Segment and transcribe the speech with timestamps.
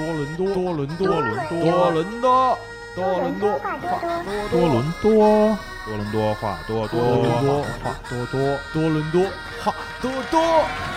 [0.00, 2.58] 多伦多，多伦多，多伦多多伦多，
[2.96, 9.22] 多伦多，话多多多伦多，多伦多话多多伦多话话多多，多伦多
[9.62, 10.89] 话多多。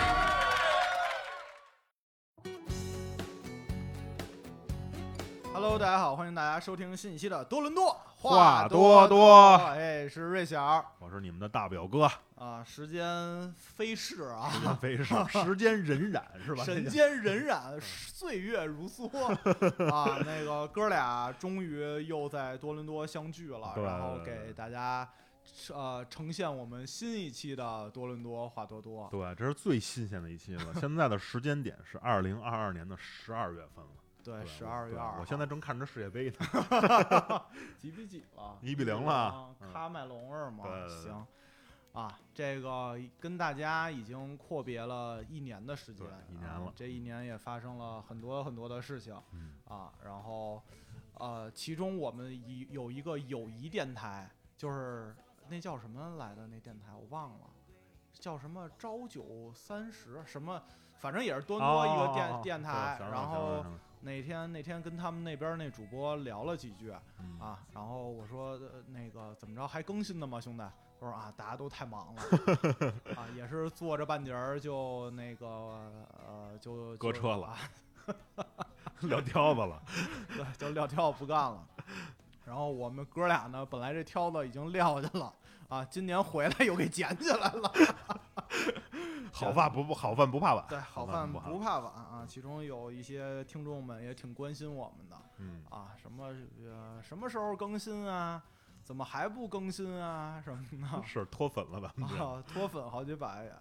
[5.84, 12.64] 大家好，欢迎大家收听新一期的多伦多话多多多哎，是瑞晓我是你们的大表哥，啊。
[12.64, 15.14] 时间飞逝啊，时间飞逝，
[15.44, 16.64] 时间荏苒是吧？
[16.64, 19.10] 时间荏苒，岁月如梭
[19.92, 20.18] 啊！
[20.24, 25.06] 那个哥俩终于又在多伦多相聚了，对然后给大家
[25.68, 29.06] 呃呈现我们新一期的多伦多话多多。
[29.10, 30.64] 对，这是最新鲜的一期了。
[30.80, 33.90] 现在的时间点是二零二二年的十二月份了。
[34.24, 37.44] 对，十二月二，对我现在正看着世界杯呢。
[37.78, 38.58] 几比几了？
[38.62, 40.64] 一比零了喀麦隆是吗？
[40.64, 41.26] 对对对行。
[41.92, 49.14] 啊，这个跟大家已经阔别了一年的时间，一年了啊这一年也发生了很多很多的事情。
[49.32, 50.60] 嗯，啊，然后，
[51.18, 55.14] 呃，其中我们一有一个友谊电台，就是
[55.48, 57.46] 那叫什么来的那电台我忘了，
[58.12, 60.60] 叫什么朝九三十什么，
[60.98, 62.98] 反正也是多伦多一个电、哦电台。
[62.98, 63.64] 然后
[64.04, 70.62] 那天那天跟他们那边那主播聊了几句嗯啊，然后我说、呃那个怎么着还更新呢吗，兄弟？
[71.00, 72.22] 他说啊，大家都太忙了
[73.16, 77.58] 啊，也是坐着半截儿就那个呃就就搁车了啊
[79.00, 79.82] 撂挑子了。
[80.36, 81.66] 对，就撂挑子不干了。
[82.44, 85.32] 然后我们哥俩呢，本来这挑子已经撂下了
[85.74, 87.72] 啊，今年回来又给捡起来了。
[89.32, 90.64] 好饭不不好饭不怕晚。
[90.68, 92.24] 对，好饭不怕晚啊。
[92.28, 96.26] 其中有一些听众们也挺关心我们的嗯，啊，什么
[96.64, 98.40] 呃什么时候更新啊？
[98.84, 100.40] 怎么还不更新啊？
[100.44, 102.24] 什么的是脱粉了咱们这。
[102.24, 103.52] 啊，脱粉好几百也。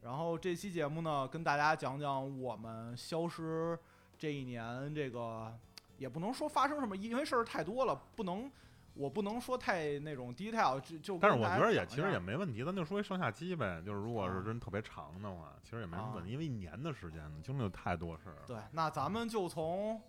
[0.00, 3.78] 然后这期节目呢，跟大家讲讲我们消失
[4.16, 5.54] 这一年，这个
[5.98, 8.50] 也不能说发生什么，因为事儿太多了，不能
[8.98, 13.80] 我不能说太那种 detail，就就但是我觉得也其实也没问题，咱就说一上下机呗。
[13.86, 18.42] 就是如果啊是真特别长的话，其实也没什么问题，啊因为一年的时间呢，经历了太多事儿了。
[18.46, 20.02] 对，那咱们就从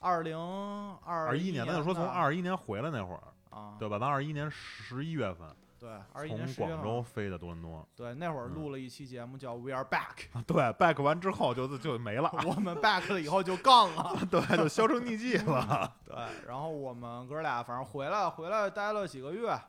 [0.00, 3.98] 二零二二一年，年，咱就说从二一年回来那会儿，啊，对吧？
[3.98, 5.48] 咱二一年十一月份
[5.86, 14.18] 对，二一从广州，飞的多伦多，对，那会儿嗯录了一期节目叫 We Are Back，对，back 完之后就就没了，我们 back 了以后就杠了。
[14.28, 16.16] 对，就销声匿迹了， 对，
[16.48, 19.62] 然后我们哥俩反正回来回来待了几个月，啊，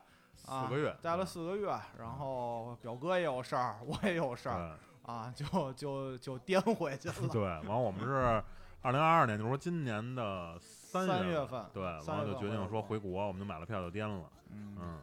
[0.64, 7.14] 四个月待了四个月，然后表哥也有事儿，我也有事儿对啊，就就就颠回去了。
[7.30, 8.42] 对，完我们是
[8.82, 14.98] 二零二二年，就是说今年的三三月月份对，三月完了就决定说回国，我们就买了票就颠了，嗯，嗯，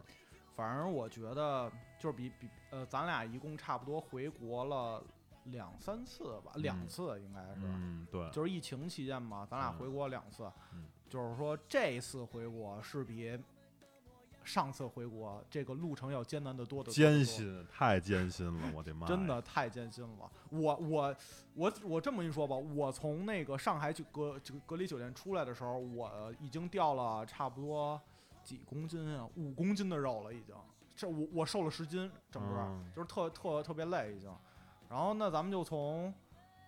[0.56, 5.04] 反正我觉得就是比比呃，咱俩一共差不多回国了
[5.44, 7.60] 两三次吧，两嗯次应该是。
[7.62, 13.38] 嗯，对，就是疫情期间嘛，咱俩嗯回国两次，嗯就是说这次回国是比
[14.42, 20.30] 上次回国这个路程要艰难得多的艰，辛，太艰辛了，我的妈， 真，的太艰辛了。
[20.50, 21.16] 我我
[21.54, 28.00] 我我这么一说吧，我从那个上海就隔就隔离酒店出来的时候，我已经掉了差不多
[28.46, 30.54] 几公斤啊，五公斤的肉了，已经。
[30.94, 34.32] 这我我瘦了十斤，整个、嗯就是特特特别累已经。
[34.88, 36.14] 然后那咱们就从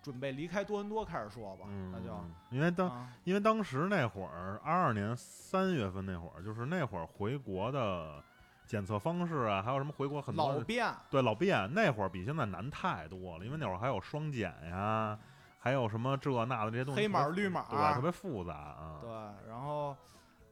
[0.03, 2.13] 准备离开多伦多开始说吧，嗯，那就。
[2.51, 8.21] 因为当啊因为当时那会儿，二二年三月份那会儿，就是那会儿回国的
[8.67, 15.17] 检测方式啊，还有什么回国很多老变，对老变，那会儿比现在难太多了，因为那会儿还有双检呀，
[15.57, 18.99] 还有什么这那的这些东西，黑码绿码对，特别复杂啊。
[19.01, 19.09] 对，
[19.49, 19.95] 然后，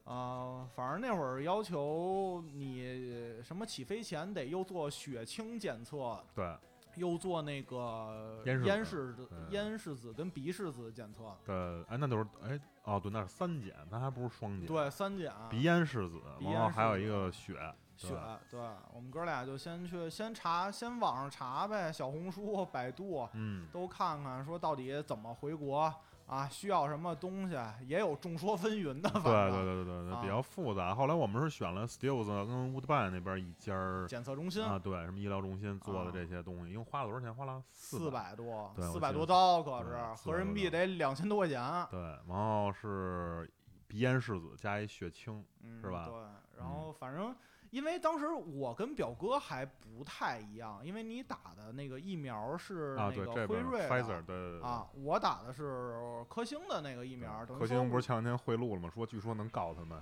[0.07, 6.56] 呃，反正那会儿要求你什么起飞前得又做血清检测，对
[6.95, 11.53] 又做那个咽拭子咽拭子、跟鼻拭子检测，对，
[11.90, 17.53] 哎，那都是哎哦，对，那是三检，那还不是双检。，对，三检，鼻咽拭子，鼻咽然后还有一个血，
[17.97, 25.94] 血对，对，我们哥俩就先去先查，先网上查呗，小红书、百度嗯，都看看，说到底怎么回国
[26.28, 27.58] 啊，需要什么东西，
[27.88, 30.94] 也有众说纷纭的，反对正对对对对，啊比较复杂。
[30.94, 37.34] 后来我们是选了 Stills 跟 Woodbine 那边一家儿检测中心啊，对，什么医疗中心做的啊这些东西，一共花了多少钱？
[37.34, 38.28] 花了四百。
[38.38, 41.59] 多，四百多刀可是合人民币得两千多块钱，
[41.90, 43.50] 对，然后是
[43.88, 47.34] 鼻咽拭子加一血清，嗯，是吧对，然后反正
[47.72, 54.61] 因为当时我跟表哥还不太一样，因为你打的那个疫苗是啊，那个辉瑞的对对对。
[54.61, 55.99] 啊，我打的是
[56.29, 58.90] 科兴的那个疫苗，科兴不是前两天贿赂了吗？
[58.93, 59.99] 说据说能告他们，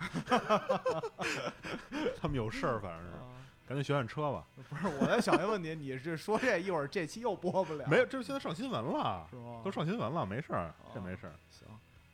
[2.19, 3.31] 他们有事儿，反正是，啊
[3.67, 4.45] 赶紧选选车吧。
[4.69, 9.61] 不是我在想一个问题，你是说这一会儿这期又播不了，没有，这现在上新闻了，是吗？
[9.63, 11.33] 都上新闻了，没事儿，这哦没事儿。
[11.49, 11.67] 行。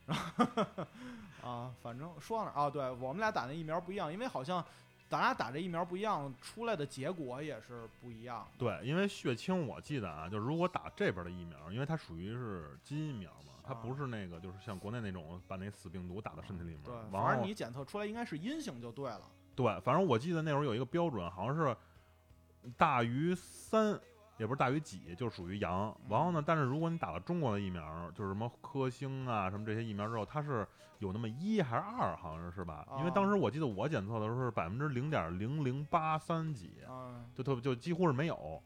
[1.43, 2.69] 啊，反正说到哪儿啊？
[2.69, 4.63] 对我们俩打那疫苗不一样，因为好像
[5.11, 8.47] 咱俩打这疫苗不一样，出来的结果也是不一样。
[8.57, 16.83] 对，因为血清我记得啊，就是如果打这边的疫苗，因为它属于是基因疫苗嘛，它不是那个就是像国内那种把那死病毒打到身体里面。
[16.85, 19.29] 对，反正你检测出来应该是阴性就对了。
[19.53, 21.75] 对，反正我记得那会儿有一个标准，好像是
[22.77, 23.99] 大于三，
[24.41, 25.95] 也不是大于几，就属于阳。
[26.09, 30.67] 然后呢，但是如果你打了中国的疫苗，就是什么科兴啊什么这些疫苗之后，它是
[30.97, 32.83] 有那么一还是二，好像是是吧？
[32.97, 38.59] 因为当时我记得我检测的时候是百分之零点零零八三几，嗯，就特就几乎是没有。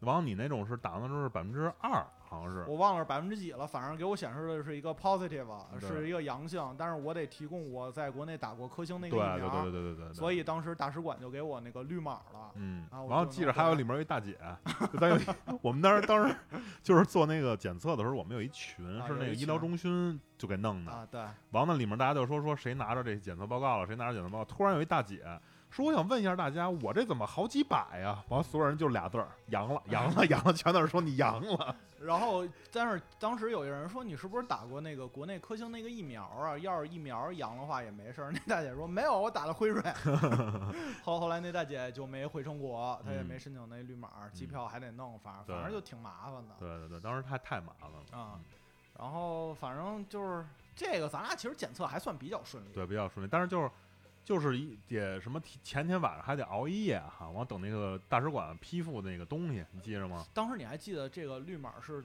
[0.00, 2.64] 然后你那种是打的时候是百分之二，好像是。
[2.68, 5.46] 我忘了是百分之几了，反正给我显示的是一个 positive，
[5.80, 10.14] 是一个阳性，但是我得提供我在国内打过科兴那个对疫苗，对对对对对对。
[10.14, 12.52] 所以当时大使馆就给我那个绿码了。
[12.54, 14.38] 嗯，然后记着还有里面有一大姐，
[15.00, 15.18] 咱有
[15.62, 16.34] 我们当时当时
[16.80, 21.20] 就是做那个检测的时候，我们有一群是那个医疗中心就给弄的，啊，对，
[21.50, 25.24] 完了里面大家就说说谁拿着这检测报告了，谁拿着检测报告，突然有一大姐。
[25.70, 28.24] 说我想问一下大家，我这怎么好几百呀？
[28.28, 31.76] 完了，所有人就俩字儿，阳了，阳了，阳了，全都是说你阳了。
[32.00, 36.56] 然后，但是当时有一个人说你是不是打过那个国内科兴那个疫苗啊？
[36.58, 38.30] 要是疫苗阳的话也没事儿。
[38.34, 39.82] 那大姐说没有，我打的辉瑞。
[41.04, 48.40] 后后来那大姐就没回成国，她也没申请那绿码，机票还得弄，反正反正就挺麻烦的对对对，当时太太麻烦了啊。
[48.98, 50.44] 然后反正就是
[50.74, 52.68] 这个，咱俩其实检测还算比较顺利。
[52.72, 53.28] 对，比较顺利。
[53.30, 53.70] 但是就是
[54.28, 60.22] 就是一得什么提前天晚上还得熬一夜哈，完等那个大使馆批复那个东西，你记着吗？
[60.34, 62.04] 当时你还记得这个绿码是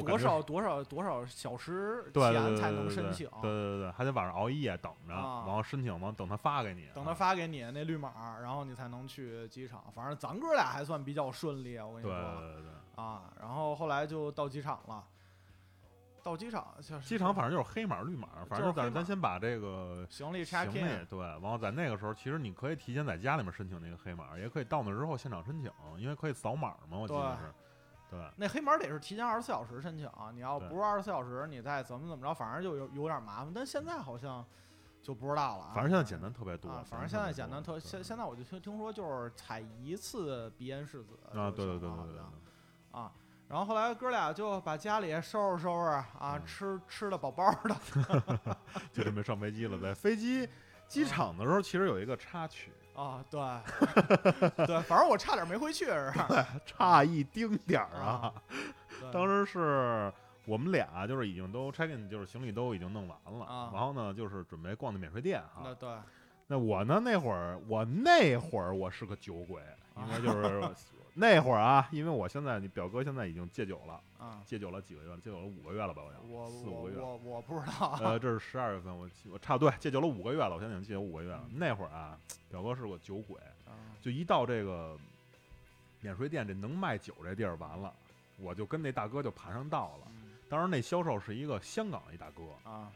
[0.00, 3.28] 多少多少多少小时前才能申请？
[3.42, 7.14] 对对对，还得晚上熬一夜等着，啊然后申请完等他发给你，等他啊。
[7.14, 9.84] 发给你那绿码，然后你才能去机场。
[9.94, 13.30] 反正咱哥俩还算比较顺利，我跟你对对说对对，啊。
[13.38, 15.04] 然后后来就到机场了，
[16.22, 27.52] 到机场就是机场反正就是黑码绿码，反正咱咱先把这个行李行李对，然后在那个时候，其实你可以提前在家里面申请那个黑码，也可以到那之后现场申请，因为可以扫码嘛，我记得是。
[28.10, 33.50] 对那黑码得是提前二十四小时申请，你要不是二十四小时，你再怎么怎么着，反正就有有点麻烦。
[33.54, 34.44] 但现在好像
[35.02, 35.72] 就不知道了啊。
[35.74, 42.20] 反正现在简单特别多啊，反正现在简单特多现现在我就听听说就是采一次鼻咽拭子啊，就对对对对对。
[42.92, 43.10] 啊。
[43.52, 46.06] 然后后来哥俩就把家里收拾收拾啊，
[46.36, 47.76] 嗯吃吃的饱饱的
[48.94, 49.76] 就准备上飞机了。
[49.76, 50.48] 呗飞机
[50.88, 53.38] 机场的时候，其实有一个插曲，啊，对
[54.66, 56.46] 对，反正我差点没回去是吧？
[56.64, 58.32] 差一丁点儿啊
[59.02, 59.12] 啊。
[59.12, 60.10] 当时是
[60.46, 65.60] 我们俩就是已经都 check in，就是行李都已经弄完了，啊然后呢就是准备逛的免税店哈。
[65.62, 65.90] 那对
[66.46, 69.62] 那我呢那会儿我那会儿我是个酒鬼，
[69.98, 70.58] 应该就是
[71.14, 75.16] 那会儿啊，因为我现在你表哥现在已经戒酒了，啊，戒酒了几个月了？
[75.18, 76.02] 戒酒了五个月了吧？
[76.02, 76.96] 好像我四五个月。
[76.98, 81.44] 我我我不知道啊呃，这是十二月份，我记我差不多对戒酒了五个月了，我现在已经戒酒五个月了。
[81.50, 82.18] 嗯那会儿啊，
[82.50, 83.36] 表哥是个酒鬼，
[83.66, 84.96] 啊就一到这个
[86.00, 87.92] 免税店这能卖酒这地儿，完了，
[88.38, 90.06] 我就跟那大哥就盘上道了。
[90.08, 92.92] 嗯当时那销售是一个香港一大哥，啊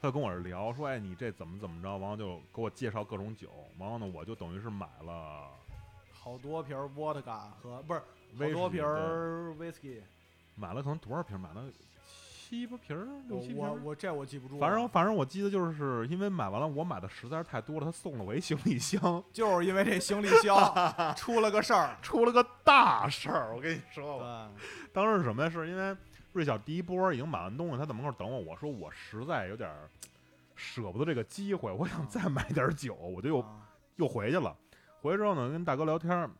[0.00, 5.50] 他就跟我这聊说，哎，你这怎么怎么着，完了就给我介绍各种酒，完了呢，我就等于是买了
[6.22, 8.00] 好多瓶儿 vodka 和不是
[8.38, 10.00] 好多瓶儿 whisky，
[10.54, 11.38] 买了可能多少瓶儿？
[11.38, 11.64] 买了
[12.38, 13.74] 七八瓶儿，六我我七瓶我。
[13.84, 23.54] 我这我记不住了，反正反正我记得就是因为买完了，我买的实在是太多了，他送了我一行李箱，就是因为这行李箱出了个事儿， 出了个大事儿。
[23.54, 25.48] 我跟你说吧，对，当时是什么呀？
[25.48, 25.96] 是因为
[26.32, 29.88] 瑞小第一波已经买完东西，他在门口等我，我说我实在有点儿
[30.54, 33.62] 舍不得这个机会，我想再买点儿酒，我就又啊
[33.96, 34.54] 又回去了。
[35.00, 36.30] 回来之后呢，跟大哥聊天儿，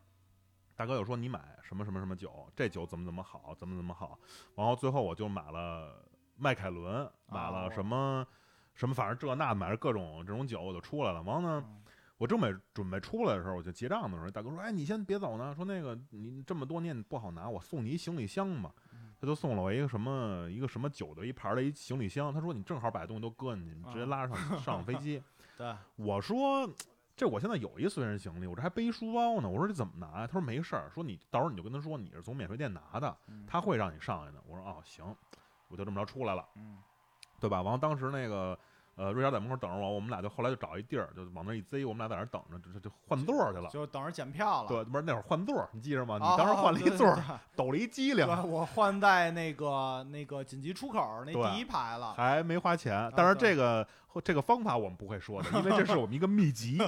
[0.76, 4.18] 大哥又说你买什么什么什么酒，这酒怎么怎么好，怎么怎么好。
[4.54, 6.04] 然后最后我就买了
[6.36, 8.26] 迈凯伦，买了什么、
[8.74, 11.22] 什么，反正这那买了各种这种酒，我就出来了。
[11.22, 11.82] 完了呢，嗯
[12.18, 25.22] 我正备准备出来的时候，我就结账的时候，大哥说：“哎，你先别走呢，说那个你这么多年不好拿，我送你一行李箱吧。”嗯他就送了我一个什么一个什么酒的一盘儿的一行李箱，他说你正好把东西都搁进去，你直接拉上 上飞机。
[25.58, 26.66] 对，我说
[27.20, 29.48] 这我现在有一随身行李，我这还背一书包呢。
[29.50, 30.26] 我说这怎么拿呀？
[30.26, 34.42] 他说没事儿，说你到时候你就跟他说你是从免税店拿的，嗯他会让你上来的。
[34.46, 35.04] 我说哦行，
[35.68, 36.78] 我就这么着出来了，嗯
[37.38, 37.60] 对吧？
[37.60, 38.58] 完了当时那个
[39.00, 43.70] 呃瑞佳在门口等着我，我们俩就后来就找一地儿，就往那一贼，我们俩在那等着，就就就换座儿去了。
[43.70, 44.68] 就等着检票了。
[44.68, 46.18] 对，不是那会儿换座儿，你记着吗？
[46.18, 47.18] 你啊，当时换了一座
[47.56, 52.12] 抖了一机灵，我换在那个那个紧急出口那第一排了。
[52.12, 53.10] 还没花钱。
[53.16, 53.88] 但是，这个
[54.22, 56.78] 这个方法我们不会说的，因为这是我们一个秘籍。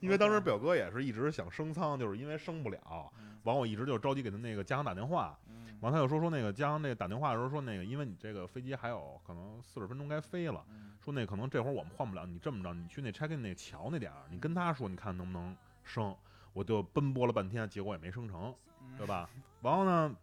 [0.00, 16.14] 因为当时表哥也是一直想升舱，就是因为升不了，嗯完我一直就着急给他那个家航打电话，嗯完他就说说那个家航那个打电话的时候说那个，因为你这个飞机还有可能四十分钟该飞了，嗯说那可能这会儿我们换不了，你这么着，你去那 check in 那桥那点儿，你跟他说，你看能不能升？
[16.52, 19.30] 我就奔波了半天，结果也没升成，嗯对吧？
[19.62, 20.14] 然后呢，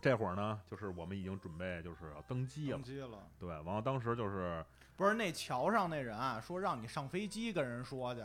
[0.00, 3.18] 这会儿呢，就是我们已经准备就是要登机了登，机了。
[3.38, 4.64] 对，完了当时就是
[4.96, 8.22] 不是那桥上那人啊，说让你上飞机跟人说去。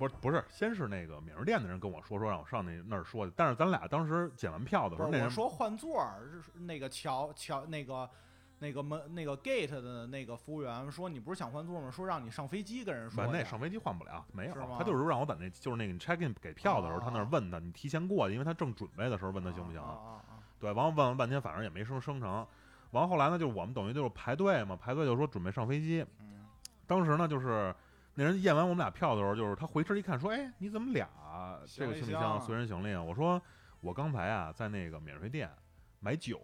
[0.00, 8.08] 不是不是，先是那个免税店的人跟我说说让我上那那儿说去，但是咱俩当时检完票的时候，那人说换座儿，是那个桥桥那个
[8.60, 11.90] 那个门那个 gate 的那个服务员说你不是想换座吗？
[11.90, 19.82] 说让你上飞机跟人说那上飞机换不了，没有，他就是让我在那就是那个你 check in 给票的时候，哦他那儿问他，你提前过去，因为他正准备的时候问他行不行
[20.58, 22.46] 对，完了问了半天，反正也没生生成。
[22.92, 26.04] 完后来呢，就是我们等于就是排队嘛，排队就说准备上飞机。
[26.20, 26.46] 嗯
[26.86, 27.72] 当时呢，就是
[28.14, 31.08] 那人验完我们俩票的时候，就是他回身一看，说：“哎，你怎么俩
[31.66, 33.40] 这个行李箱随身行李啊？”我说
[33.80, 35.50] ：“我刚才啊，在那个免税店
[36.00, 36.40] 买酒。”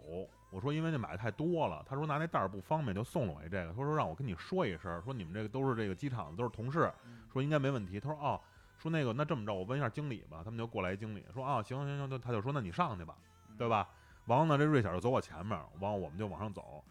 [0.51, 8.41] 我说：“因为那买的太多了。”他说：“拿那袋儿不方便，就送了我一这个。”他说：“让我跟你说一声，说你们这个都是这个机场的，都是同事，嗯说应该没问题。”他说：“哦，
[8.79, 13.17] 说那个那这么着，我问一下经理吧。”他们就过来一经理说：“啊，行行行，就他就说那你上去吧。”
[13.59, 13.69] 对？
[13.69, 13.89] 吧？
[14.27, 16.83] 完了呢，这瑞小就走我前面，完了我们就往上走。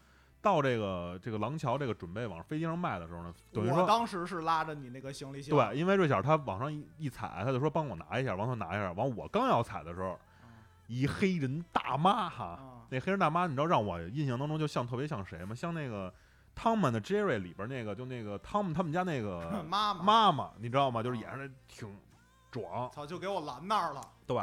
[0.42, 5.56] 到这个这个廊桥，这个准备往飞机上卖的时候呢，等于说我当时是拉着你那个行李箱。
[5.56, 8.92] 对，因为瑞小他往上一一踩，他就说帮我拿一下，往上拿一下。
[8.92, 10.16] 完我刚要踩的时候，
[10.86, 15.52] 一黑人大妈哈，啊，那黑人大妈，你知道让我印象当中就像特别像谁吗？
[15.52, 16.08] 像那个
[16.54, 21.02] 《汤姆的 Jerry》里边那个，就那个汤姆他们家那个 妈妈，妈妈，你知道吗？
[21.02, 21.92] 就是也是挺
[22.52, 24.00] 壮，操，就给我拦那儿了。
[24.26, 24.40] 对，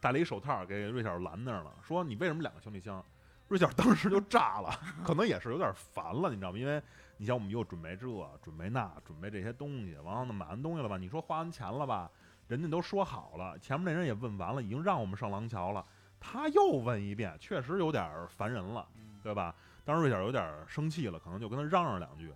[0.00, 3.04] 戴了一手套给瑞小拦那儿了，说你为什么两个行李箱？
[3.48, 4.70] 瑞小当时就炸了，
[5.04, 6.58] 可能也是有点烦了，你知道吗？
[6.58, 6.82] 因为
[7.16, 8.06] 你像我们又准备这，
[8.42, 10.96] 准备那，准备这些东西，完了呢买完东西了吧？
[10.96, 12.10] 你说花完钱了吧？
[12.48, 15.84] 人家都说好了，前面那人也问完了，已经让我们上廊桥了，
[16.18, 19.54] 他又问一遍，确实有点烦人了，嗯对吧？
[19.84, 22.32] 当时瑞小有点生气了，可能就跟他嚷嚷两句。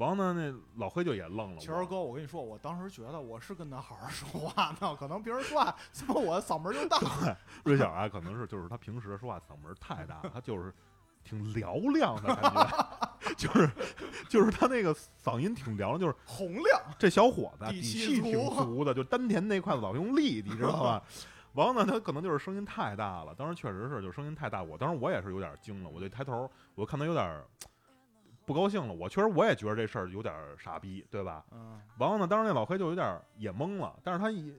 [0.00, 1.58] 完了呢，那老黑就也愣了。
[1.60, 6.98] 其实哥，我跟你说，我当时觉得我是跟他好好说话呢， 可能别人说话，怎么我嗓门就大。
[7.64, 10.72] 瑞小啊，可能是就是他平时说话嗓门太大，他就是
[11.22, 13.70] 挺嘹亮的感觉， 就是
[14.26, 21.02] 就是他那个嗓音挺嘹亮，就是洪亮，这小伙子底底气气挺足足的，就丹田那块子老用力，你知道吧？
[21.52, 27.44] 完了呢，他可能就是声音太大了，当时确实是就声音太大，我当时我也是有点惊了，我就抬头，我看他有点
[28.44, 31.44] 不高兴了，我确实我也觉得这事儿有点傻逼，对吧？
[31.52, 34.54] 嗯，完了呢，当时那老黑就有点也懵了，但是他一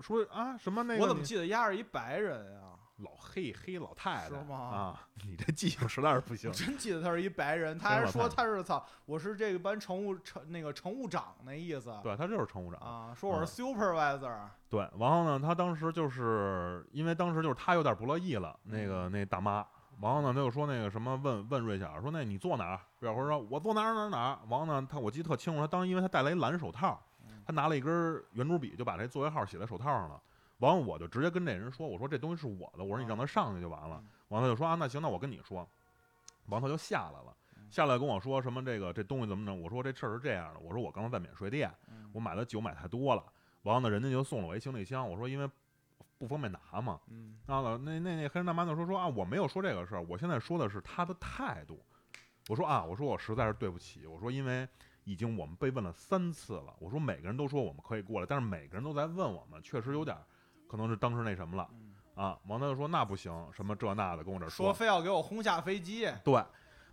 [0.00, 2.60] 说啊什么那个我怎么记得丫是一白人呀？
[2.98, 6.54] 老黑黑老太太是吗啊，你这记性实在是不行我。
[6.54, 11.96] 真记得他是一白人， 他还说他是操，我是这个班乘务乘那个乘务长那意思。
[12.02, 19.64] 对他就是乘务长，啊，说我是 supervisor，对，然后呢，他当时就是因为当时就是他有点不乐意了，那个那大妈，
[20.00, 22.80] 然后呢，他就说那个什么问问瑞小说那你坐哪儿？
[23.00, 24.38] 瑞小说我坐哪儿哪儿哪儿。
[24.48, 30.20] 完了呢，他我记得特清楚，他当时因为他戴了一蓝手套嗯，他拿了一根圆珠笔就把这座位号写在手套上了。
[30.58, 34.08] 完了我就直接跟这人说，我说这东西是我的，我说你让他上去就完了嗯。
[34.28, 35.66] 完了他就说啊，那行，那我跟你说。
[36.46, 39.60] 完了他就下来了嗯，下来跟我说什么这个这东西怎么整？
[39.60, 41.70] 我说这事儿是这样的，我说我刚才在免税店。
[41.90, 43.22] 嗯我买的酒买太多了，
[43.62, 45.08] 完了呢，人家就送了我一行李箱。
[45.08, 45.48] 我说因为
[46.18, 51.80] 不方便拿嘛，嗯啊，那那那黑人大妈就说说啊，我没有说这个事儿，我现在说的是他的态度。
[52.48, 54.66] 我说啊，我说我实在是对不起，我说因为
[55.04, 60.24] 已经我们被问了三次了，我说每个人都说我们可以过来，但是每个人都在问我们，确实有点儿
[60.66, 62.38] 可能是当时那什么了嗯，啊。
[62.46, 66.42] 完了就说那不行，什么这那的跟我这儿说非要给我轰下飞机，对，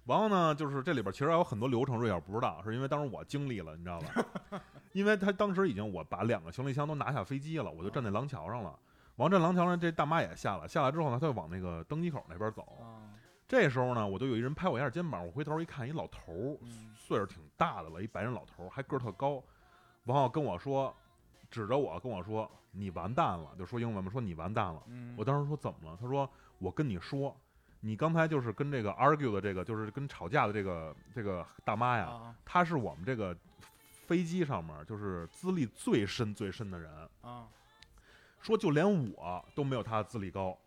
[0.05, 4.61] 然后呢，就是这里边其实还有很多流程，瑞小不知道，是因为当时我经历了，你知道吧？
[4.91, 8.77] 因为他当时已经我把两个行李箱都拿下飞机了，我就站在廊桥上了。
[9.17, 12.61] 完这廊桥上，这大妈也下来，下来之后呢，他就往那个登机口那边走。
[12.81, 13.09] 啊，
[13.47, 19.43] 这时候呢，我就有一人拍我一下肩膀，我回头一看，一老头儿，嗯岁数挺大的了，一白人老头儿，还个儿特高，
[20.03, 20.93] 然后跟我说，
[21.49, 24.81] 指着我跟我说：“你完蛋了！”就说英文嘛，说你完蛋了。
[24.87, 25.97] 嗯，我当时说怎么了？
[26.01, 27.35] 他说我跟你说，
[27.79, 33.37] 你刚才就是跟这个 argue 的这个，就是跟吵架的这个这个大妈呀，啊她是我们这个
[34.07, 36.91] 飞机上面就是资历最深最深的人，
[37.21, 37.47] 啊，
[38.45, 40.57] 说就连我都没有他的资历高。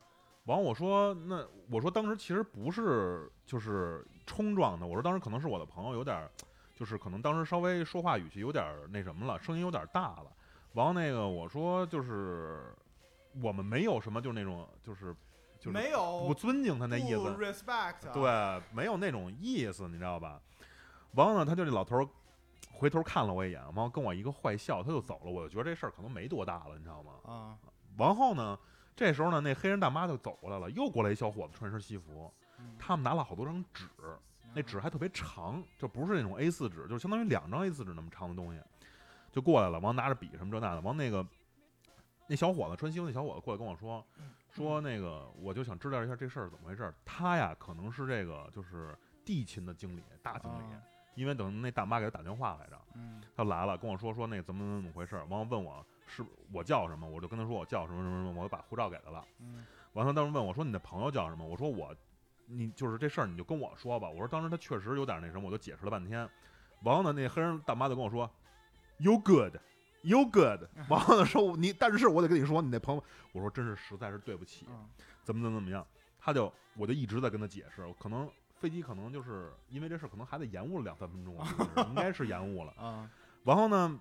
[0.44, 6.30] 完我说那我说当时其实不是就是冲撞的，我说当时可能是我的朋友有点儿，
[6.75, 10.26] 就是可能当时稍微说话语气有点儿那什么了，声音有点儿大了。
[10.73, 12.75] 完了那个我说就是
[13.42, 15.14] 我们没有什么就是那种就是
[15.58, 17.18] 就是没有不尊敬他那意思
[18.12, 20.40] 对，没有那种意思，你知道吧？
[21.12, 22.08] 完了呢，他就这老头儿
[22.73, 25.30] 回头看了我一眼，完后跟我一个坏笑，他就走了。
[25.30, 27.12] 我就觉得这事儿可能没多大了，你知道吗？
[27.25, 27.58] 啊，
[27.99, 28.59] 完后呢，
[28.97, 32.75] 这时候呢，那黑人大妈就走过来了，又过来一小伙子，穿身西服，嗯。
[32.78, 33.85] 他们拿了好多张纸，
[34.55, 38.61] 那纸还特别长，就不是那种 A 四纸，就是相当于两张 A 四纸那么长的东西，
[39.31, 41.26] 就过来了，完拿着笔什么这那的，完那个
[42.26, 44.05] 那小伙子穿西服那小伙子过来跟我说，
[44.50, 46.95] 说那个我就想知道一下这事儿怎么回事儿。
[47.05, 50.83] 他呀可能是这个就是地勤的经理，大经理，啊
[51.14, 53.21] 因为等那大妈给他打电话来着，嗯。
[53.37, 59.25] 他来了跟我说说那怎么怎么怎么回事儿，完了问我是我叫什么，我就跟他说我叫什么什么什么，我就把护照给他了。
[59.41, 61.95] 嗯完了，他当时问我说：“你的朋友叫什么？”我说：“我，
[62.47, 66.29] 你就是这事儿，你就跟我说吧。”我说：“当时他确实有点那什么，我就解释了半天。
[66.83, 68.31] 完了呢，那黑人大妈就跟我说
[68.99, 69.57] ：‘You good,
[70.03, 70.61] you good。
[70.88, 74.87] ’完了呢，说你，但是我得跟你说，你那朋友，我说真是实在是对不起，嗯
[75.25, 75.85] 怎么怎么怎么样。
[76.21, 81.35] 他就我就一直在跟他解释，可能飞机可能就是因为这事儿，可能还得延误了两三分钟，
[81.88, 82.73] 应该是延误了。
[82.79, 83.11] 啊
[83.45, 83.99] 然后呢，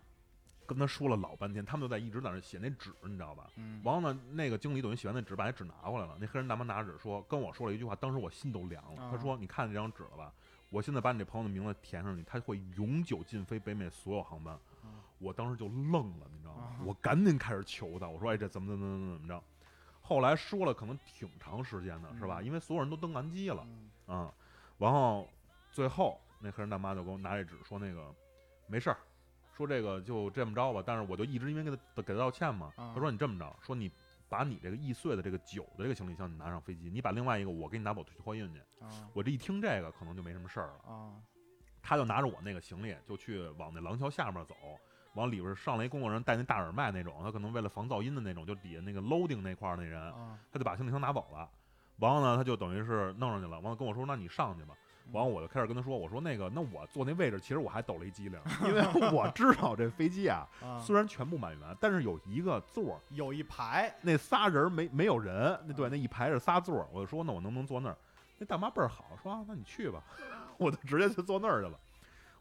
[0.68, 3.50] 跟他说了老半天，他们就在一直在那写那纸，你知道吧？
[3.56, 6.18] 嗯完了呢，那个经理等于写完那纸，把那纸拿过来了。
[6.20, 9.02] 那黑人大妈拿着纸说，跟我说了一句话，当时我心都凉了。
[9.02, 10.32] 啊他说：“你看这张纸了吧？
[10.70, 14.54] 我现在把你这朋友的名字填上去，他会永久禁飞北美所有航班。
[14.84, 16.64] 啊我当时就愣了，你知道吗？
[16.64, 19.44] 啊我赶紧开始求他，我说：“哎，这怎么怎么怎么怎么着？”
[20.02, 22.40] 后来说了可能挺长时间的，是吧？
[22.42, 24.34] 嗯因为所有人都登完机了嗯啊、
[24.78, 25.28] 然后
[25.72, 28.14] 最后那黑人大妈就给我拿这纸说：“那个
[28.68, 28.98] 没事儿，
[29.58, 33.92] 说这个就这么着吧。”但是我就一直因为给他给他道歉嘛，啊他说：“你这么着，说你
[34.30, 41.16] 把你这个易碎的这个酒的这个行李箱你拿上飞机，你把另外一个我给你拿走去货运去。”啊我这一听这个可能就没什么事儿了，啊
[41.82, 44.56] 他就拿着我那个行李就去往那廊桥下面走。
[45.14, 51.50] 往里边上来一工作人员带那大耳麦那种，他可能为了防噪音的那种，就底下那个 loading 那块儿那人，啊他就把行李箱拿走了。
[51.98, 53.60] 完了呢，他就等于是弄上去了。
[53.62, 54.76] 完了跟我说：“那你上去吧。”
[55.12, 66.88] 完了我就开始跟他说：“我说那个，那我坐那位置，其实我还抖了一机灵， 因为我知道这飞机啊， 啊虽然全部满员，但是有一个座儿，有一排那仨人没没有人，那对那一排是仨座儿。
[66.92, 67.98] 我就说：“那我能不能坐那儿？”
[68.40, 70.04] 那大妈倍儿好，说：“啊，那你去吧。
[70.58, 71.80] ”我就直接就坐那儿去了。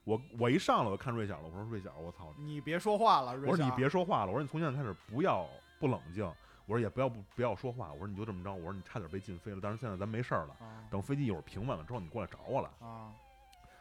[0.04, 5.46] 我我一上来我就看瑞小了，我说：“瑞小，我操！”你别说话了，瑞我说你别说话了，我说你从现在开始不要
[5.78, 6.24] 不冷静，
[6.66, 12.68] 我说也不要不不要说话，我说你就这么着，我说你差点被禁飞了，但是现在咱没事儿了，啊等飞机一会儿平稳了之后，你过来找我来。
[12.86, 13.12] 啊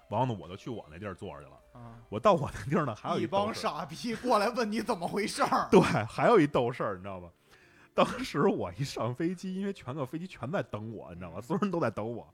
[0.09, 1.81] 完了呢，我就去我那地儿坐着去了。
[1.81, 1.97] 啊！
[2.09, 7.27] 我到我那地儿呢，还有一帮傻逼过来问你怎么回事儿，对，还有一逗事儿，你知道吗？
[7.95, 11.41] 当时我一上飞机，因为全个飞机全在等我，你知道吗？
[11.41, 12.31] 所有人都在等我。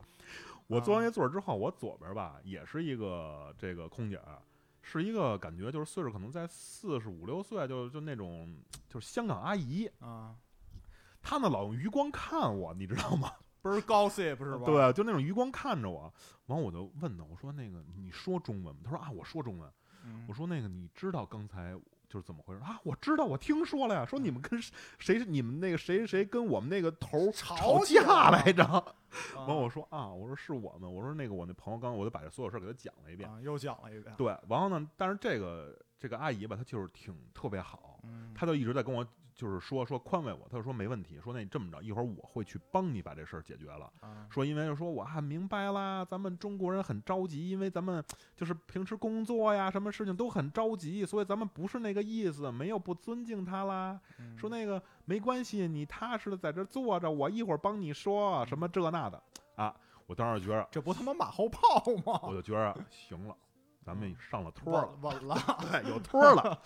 [0.67, 4.37] 我坐完那座儿之后，我左边吧也是一个这个空姐儿，
[4.81, 8.57] 是一个感觉就是岁数可能在四十五六岁，就就那种
[8.89, 10.35] 就是香港阿姨，啊，
[11.21, 13.31] 她呢老用余光看我，你知道吗？
[13.61, 14.65] 倍儿高 C 是吧？
[14.65, 16.11] 对，就那种余光看着我。
[16.47, 18.81] 完，我就问她，我说那个你说中文吗？
[18.83, 19.71] 她说啊，我说中文。
[20.03, 21.79] 嗯，我说那个你知道刚才
[22.11, 22.77] 就是怎么回事啊？
[22.83, 24.61] 我知道，我听说了呀，说你们跟
[24.99, 28.65] 谁你们那个谁谁跟我们那个头儿吵架来着。
[28.65, 28.83] 啊
[29.47, 33.29] 完我说啊，我说是我们，我说那个我那朋友刚我就把这所有事儿给他讲了一遍。
[33.29, 43.91] 啊又讲了一遍，对，然后呢，但是这个这个阿姨吧，她就是挺特别好，嗯，她就一直在跟我就是说说宽慰我，她就说没问题，说那你这么着，一会儿我会去帮你把这事儿解决了。
[43.99, 48.03] 啊说因为就说我啊明白啦，咱们中国人很着急，因为咱们
[48.35, 53.99] 就是平时工作呀，什么事情都很着急，所以咱们不是那个意思，没有不尊敬他啦。
[54.19, 59.21] 嗯说那个没关系，你踏实的在这儿坐着，我一会儿帮你说什么这那的
[59.55, 59.75] 啊。
[60.07, 61.61] 我当时觉得，这不他妈马后炮
[62.05, 62.33] 吗我？
[62.33, 63.37] 就觉得行了，
[63.91, 65.37] 咱们上了托儿了，稳稳了，
[65.69, 66.57] 对，有托儿了。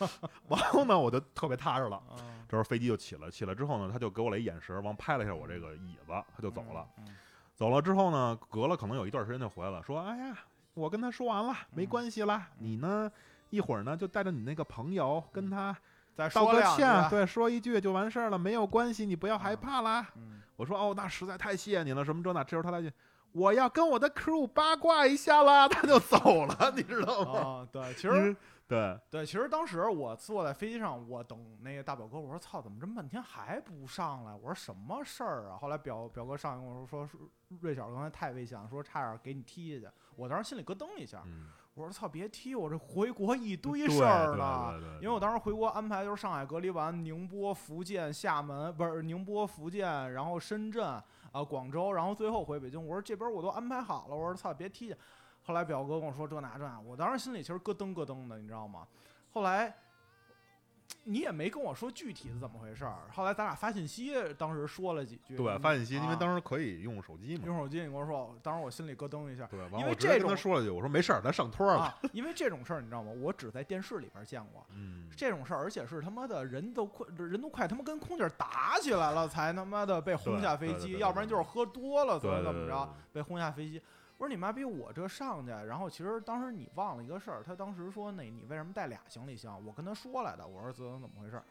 [0.49, 1.95] 完后呢，我就特别踏实了。
[1.95, 2.13] 啊
[2.47, 6.85] 这时候飞机就起了，起来之后呢，他就给我了一眼神，往拍了一下我这个椅子，他就走了。，
[7.55, 10.37] 走了之后呢，隔了可能有一段时间就回来了，说：“哎呀，
[10.75, 12.47] 我跟他说完了，没关系啦。
[12.59, 13.11] 嗯你呢，
[13.49, 15.75] 一会儿呢就带着你那个朋友跟他
[16.13, 20.07] 再道个歉，对，说一句就完事儿了，没有关系，你不要害怕啦。
[20.15, 22.89] 嗯我说：“哦，那实在太谢谢你了，什么这那。”这时候他来句
[23.35, 25.67] ：“我要跟我的 crew 八卦一下啦。
[25.69, 27.39] ”他就走了， 你知道吗？
[27.39, 28.35] 啊，对，其实为
[28.67, 34.33] 对，对，其实当时我坐在飞机上，我等那个大表哥，我说操，怎么这么半天还不上来？
[34.33, 35.57] 我说什么事儿啊？
[35.59, 37.19] 后来表表哥上来跟我说，说
[37.59, 39.93] 瑞小刚才太危险了，说差点给你踢下去。
[40.15, 44.71] 我当时心里咯噔一下，嗯，我说操，别踢我，这回国一堆事儿对呢。
[44.71, 50.99] 对对对因为我当时回国安排就是上海隔离完，宁波、福建、厦门，不是宁波、福建，然后深圳
[51.35, 52.81] 啊、广州，然后最后回北京。
[52.81, 54.95] 我说这边我都安排好了，我说操，别踢去。
[55.41, 58.87] 后来表哥跟我说这那这那，我当时心里其实咯噔咯噔的，你知道吗？
[59.31, 59.75] 后来
[61.07, 62.97] 你也没跟我说具体是怎么回事儿。
[63.11, 67.43] 后来咱俩发信息，当时说了几句，对，发信息，因为啊当时可以用手机嘛。
[67.45, 71.81] 用手机，你跟我说，当时我心里咯噔一下对，完因为这种跟他说了句，我说没事儿，咱上托了。
[71.81, 73.11] 啊，因为这种事儿你知道吗？
[73.21, 74.65] 我只在电视里边见过。
[74.71, 83.81] 嗯，这种事儿，而且是他妈的人都快人都快他妈跟空姐打起来了，才他妈的被轰下飞机，要不然就是喝多了怎么怎么着被轰下飞机。
[84.17, 89.63] 我说你妈逼，我这上去，然后其实当时你忘了一个事儿，他当时说那你为什么带俩行李箱？
[89.65, 91.43] 我跟他说来的，我说怎么怎么回事儿？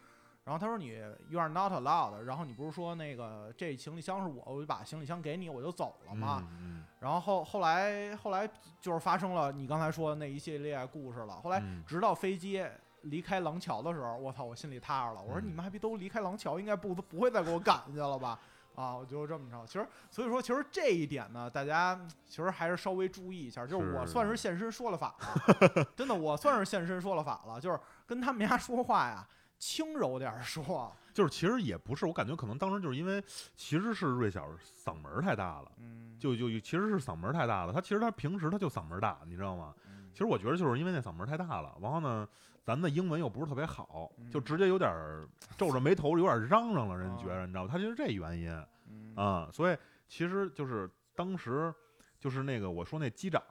[0.44, 0.88] 然后他说你
[1.28, 6.46] you are not allowed，然后你不是说那个这行李箱是我，我就把行李箱给你，我就走了吗？
[6.60, 8.48] 嗯然后后后来后来
[8.80, 11.34] 就是发生了你刚才说的那一系列故事了。
[11.42, 12.64] 后来嗯直到飞机
[13.02, 15.22] 离开廊桥的时候，我操，我心里踏实了。
[15.22, 18.38] 我说嗯你妈逼都离开廊桥，应该不不会再给我赶去了吧？
[18.74, 19.64] 啊，我就这么着。
[19.66, 23.66] 其实所以说，其实这一点呢，大家其实还是稍微注意一下。
[23.66, 27.60] 就是我算是现身说了法了， 真的，我算是现身说了法了。
[27.60, 29.26] 就是跟他们家说话呀，
[29.58, 30.92] 轻柔点儿说。
[31.12, 33.22] 就是其实也不是，我感觉可能当时就是因为
[33.54, 34.48] 其实是瑞小
[34.84, 37.72] 嗓门儿太大了，嗯，就就其实是嗓门儿太大了。
[37.72, 39.72] 他其实他平时他就嗓门儿大，你知道吗？
[39.86, 42.28] 嗯其实我觉得就是因为那嗓门儿太大了，然后呢，
[42.64, 47.68] 咱的英文又不是特别好，就嗯直接有点儿 皱着眉头，有点儿嚷嚷了，人啊觉得你知道吗？
[47.70, 48.50] 他就是这原因
[48.90, 49.76] 嗯啊、所以
[50.08, 51.72] 其实就是当时。
[52.16, 53.42] 就是那个我说那机长，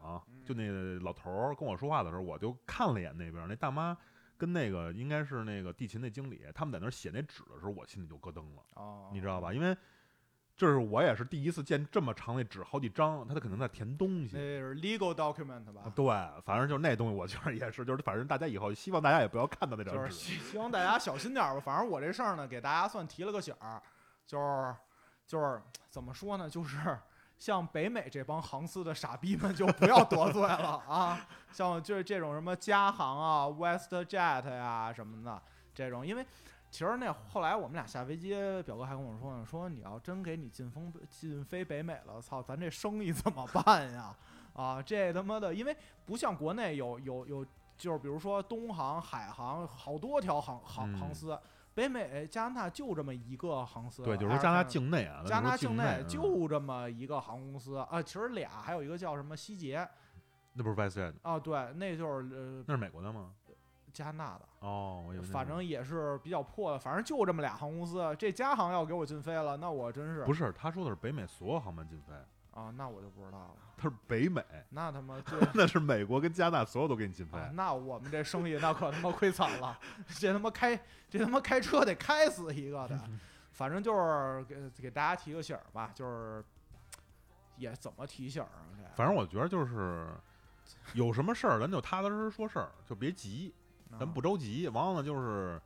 [0.43, 0.67] 就那
[1.03, 3.95] 老头儿跟我说话的时候，我就看了一眼那边儿那大妈
[4.35, 8.63] 跟那个应该是那个地勤那经理，他们在那儿写那纸的时候，我心里就咯噔了。
[8.73, 9.53] 哦，你知道吧？
[9.53, 9.77] 因为
[10.55, 14.59] 这是我也是第一次见这么长那纸，好几张，他可能在填东西那西。
[14.59, 15.91] 是 legal document 吧？
[15.95, 16.05] 对，
[16.45, 20.11] 反正就是那东西，我觉得也是，就是反正大家以后希望大家也不要看到那张纸。
[20.11, 21.59] 希希望大家小心点儿吧。
[21.59, 23.81] 反正我这事儿呢，给大家算提了个醒儿，
[24.27, 24.75] 就是
[25.25, 26.77] 就是怎么说呢，就是
[27.39, 31.27] 像北美这帮航司的傻逼们就不要得罪了啊。
[31.51, 35.41] 像就是这种什么加航啊、WestJet 呀、什么的
[35.73, 36.23] 这种，因为。
[36.73, 38.31] 其实那后来我们俩下飞机，
[38.63, 44.11] 表哥还跟我说呢，说你要真给你进风进飞北美了，操，咱这生意怎么办呀？
[44.55, 47.45] 啊，这他妈的，因为不像国内有有有
[47.77, 51.39] 就是比如说东航、海航，好多条航航嗯航司，
[51.75, 54.01] 北美、加拿大就这么一个航司。
[54.01, 59.87] 对，就是加拿大境内啊，加拿大境境内嗯就这么一个航空公司啊，其实俩，还有一个叫什么西捷
[60.53, 63.31] 那不是 WestJet，啊，对，那就是呃那是美国的吗？
[63.93, 68.15] 加拿大的，哦，反正也是比较破的，反正就这么俩航空公司。
[68.17, 72.13] 这加航要给我禁飞了，那我真是不是，他说的是北美所有航班禁飞，
[72.59, 73.55] 啊，那我就不知道了。
[73.77, 77.37] 他是北美， 那他妈 就那是美国跟加拿大所有都给你禁飞。
[77.37, 79.77] 啊，那我们这生意那可他妈亏惨了，
[80.07, 80.79] 这他妈开
[81.09, 82.99] 这他妈开车得开死一个的，
[83.51, 86.43] 反正就是给给大家提个醒儿吧，就是
[87.57, 88.65] 也怎么提醒儿啊？
[88.75, 90.07] 这反正我觉得就是
[90.93, 93.53] 有什么事儿，咱就踏踏实实说事儿，就别急，
[93.99, 94.67] 咱啊不着急。
[94.69, 95.59] 完了呢，就是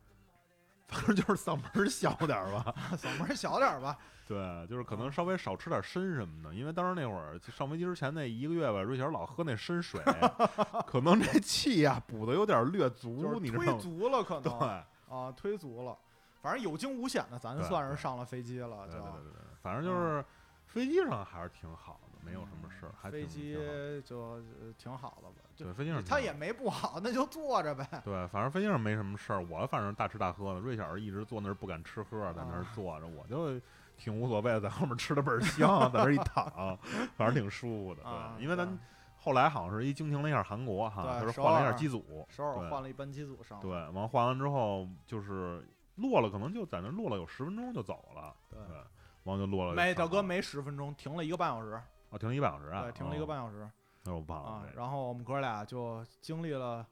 [0.86, 2.74] 反正就是嗓门儿小点儿吧。
[2.96, 10.00] 嗓门儿小点儿吧，对，就是可能稍微少吃点参什么的，因为当时那会儿上飞机之前那一个月吧，瑞小老喝那参水，
[10.86, 13.78] 可能这气呀、补的有点略足，就是推你知道吗？
[13.80, 14.60] 足了可对，能
[15.08, 15.96] 啊，推足了，
[16.40, 20.24] 反正有惊无险的，咱对算是上了飞机了，就对对对对对，反正就是
[20.66, 27.86] 飞机上还是挺好的，没有什么事儿，还挺飞机挺好就呃挺好的吧，就对飞机上挺好他也没不好，那就坐着呗。
[28.04, 30.60] 对，反正飞机上没什么事儿，我反正大吃大喝的。
[30.60, 33.60] 瑞小一直坐那儿不敢吃喝，在那儿啊坐着，我就
[33.96, 36.78] 挺无所谓的，在后面吃的倍儿香，在那儿一躺，
[37.16, 38.02] 反正挺舒服的。
[38.04, 38.78] 啊对，因为咱对
[39.20, 48.76] 后来好像是一经停了一下韩国哈，对就是首换了一下机组，首尔对换了一班机组上，对，完换完之后就是落了，可能就在那儿落了有十分钟就走了，对对，
[49.24, 49.74] 完了就落了。
[49.74, 53.70] 没大哥，没十分钟，停了一个半小时，哦，停了一半小时啊，对，停了一个哦，半小时
[54.04, 54.72] 那我忘啊了。。
[54.74, 56.86] 然后我们哥俩就经历了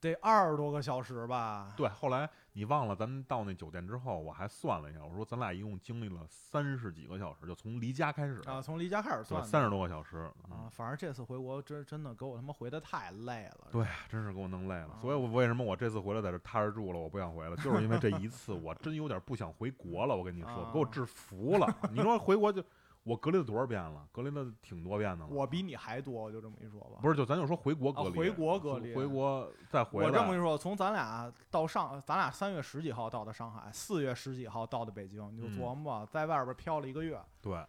[0.00, 14.90] 得二十多个小时吧，对，后来你忘了，咱们到那酒店之后，我还算了一下，我说咱俩一共经历了三十几个小时，就从离家开始啊，从离家开始对，算的三十多个小时嗯啊，反正这次回国真真的给我他妈回的太累了，对，真是给我弄累了。
[14.90, 20.16] 啊所以我为什么我这次回来在这踏实住了，我不想回了，就是因为这一次，我真有点不想回国了。
[20.16, 21.66] 我跟你说，啊给我制服了。
[21.90, 22.62] 你说回国就
[23.08, 24.06] 我隔离了多少遍了？
[24.12, 25.30] 隔离了挺多遍的了。
[25.30, 26.98] 我比你还多，我就这么一说吧。
[27.00, 30.08] 不是，就咱就说回国隔离，啊回国隔离回国再回来。
[30.08, 37.64] 我这么一说，从咱俩到上，咱俩三月十几号到的上海，四月十几号到的北京，你就嗯琢磨吧，在外边飘了一个月对，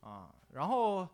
[0.00, 0.28] 啊。
[0.50, 1.08] 然后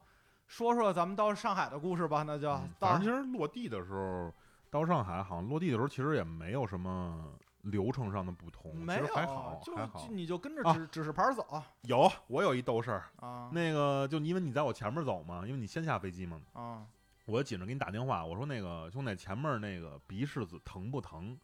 [0.49, 4.33] 说说咱们到上海的故事吧，那就反正其实落地的时候，
[4.71, 10.13] 到上海好像落地的时候其实也没有什么流程上的不同，没其实还好，就还好就。
[10.13, 11.45] 你就跟着啊指指示牌走
[11.83, 16.87] 有，我有一逗事儿，啊那个就因为你在我前面走嘛，因为你先下飞机嘛，啊
[17.27, 21.39] 我紧着给你打电话，我说那个兄弟，前面那个鼻拭子疼不疼？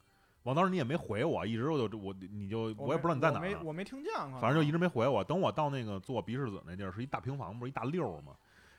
[0.44, 5.24] 王当时你也没回我，一直我就我你就我也不知道你在哪儿，我没我没听见，反正就一直没回我。
[5.24, 8.35] 等我到那个做鼻拭子那地儿，是一大平房，不是一大溜儿嘛？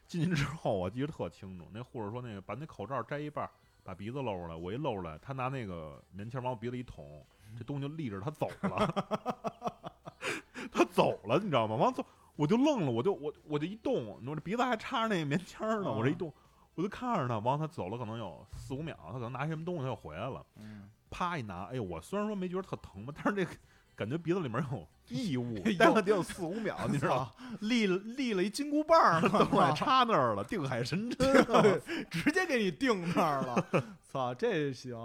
[0.08, 3.50] 进去之后，我记得特清楚，那护士说那个把那口罩摘一半，
[3.86, 4.56] 把鼻子露出来。
[4.56, 7.24] 我一露出来，他拿那个棉签往我鼻子一捅，
[7.58, 9.92] 这东西就立着，他走了，
[10.74, 11.76] 他走了，你知道吗？
[11.76, 12.04] 往走，
[12.36, 16.34] 我就愣了，我就我我就一动，我这鼻子还插着那个棉签呢，我这一动，
[16.74, 20.46] 我就看着他，往他走了，可能有四五秒，他可能拿什么东西，他又回来了。
[20.56, 23.56] 嗯，啪一拿，哎呦，我虽然说没觉得特疼吧，但是这个
[23.96, 27.32] 感觉鼻子里面有 异物 待了得有四五秒，你知道吗？
[27.62, 31.42] 立了立了一金箍棒儿呢，对，插那儿了，定海神针。
[31.44, 31.64] 啊
[32.10, 33.68] 直接给你定那儿了，
[34.12, 34.96] 操，这行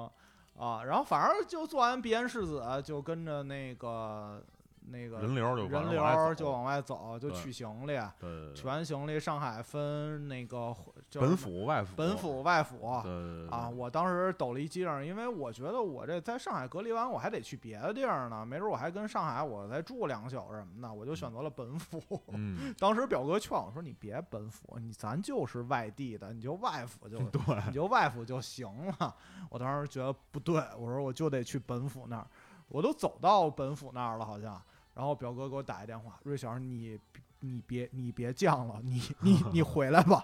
[0.59, 0.83] 啊！
[0.85, 4.43] 然后反正就做完鼻炎试子，就跟着那个
[4.91, 10.75] 那个人流就人流就往外走，就取行李，对取完行李，上海分那个
[11.09, 12.87] 叫本府外府本府外府。
[13.51, 22.01] 啊，我当时抖了一机灵，因为我觉得我这在上海隔离完，我还得去别的地儿呢，没准我还跟上海我再住两宿什么的，我就选择了本府。
[22.29, 29.15] 嗯， 当时表哥劝我说：“你别本府，你咱就是外地的，你就外府就对，你就外府就行了。”
[29.51, 32.27] 我当时觉得不对，我说我就得去本府那儿，
[32.69, 34.61] 我都走到本府那儿了，好像。
[34.95, 36.99] 然后表哥给我打一电话，瑞小，你
[37.43, 40.23] 你别你别犟了，你 你你回来吧，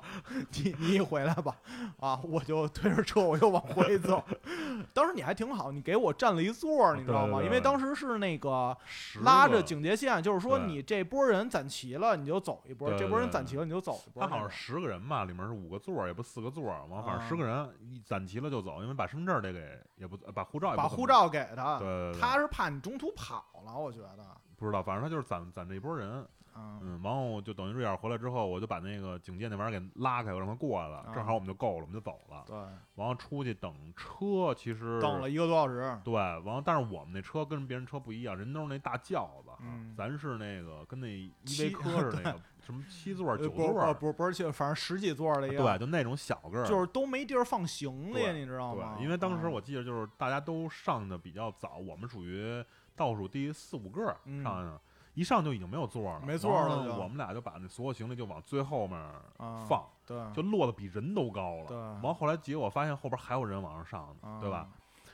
[0.53, 1.57] 你你回来吧，
[1.99, 4.23] 啊，我就推着车我就往回走。
[4.93, 7.39] 当时你还挺好，你给我占了一座儿，你知道吗？
[7.39, 8.77] 对对对因为当时是那个
[9.23, 14.23] 拉着警戒线，就是说你这波人攒齐了，你就走一波；对这波人攒齐了，你就走一波。
[14.23, 21.81] 他好像十个人吧，里面是五个座儿，也不四个座儿，完反正啊十个人一攒齐了就走，因为把身份证得给，也不把护照也不把护，照给他，
[22.21, 24.37] 他是怕你中途跑了，我觉得。
[24.57, 31.13] 不知道，反正他就是攒攒这一波人，嗯嗯，然后就等于瑞尔回来之后，我就把那个警戒那玩意儿给拉开，我让他过来了，啊。
[31.15, 32.57] 正好我们就够了，我们就走了，对，
[32.95, 35.99] 然后出去等车，其实等了一个多小时。
[36.03, 39.51] 对，完了，但是我们那车跟别人车不一样，人都是那大轿子，
[39.97, 48.95] 咱是那个跟那依七维柯似的 那个什么七座九座儿，不不不是，就反正十几座的一个，对，就那种小个儿，就是都没地儿放行李，你知道吗？
[48.97, 49.51] 对，因为当时啊。
[49.51, 52.65] 我记得就是大家都上的比较早，我们属于
[52.97, 54.07] 倒数第四五个
[54.43, 54.81] 上的，
[55.15, 58.99] 一上就已经没有座儿了，没座了我们俩就把那所有行李就往最后面
[59.37, 61.67] 啊放，对，就落的比人都高了。
[61.67, 64.69] 对完后来结果发现后边还有人往上上呢，啊对吧？？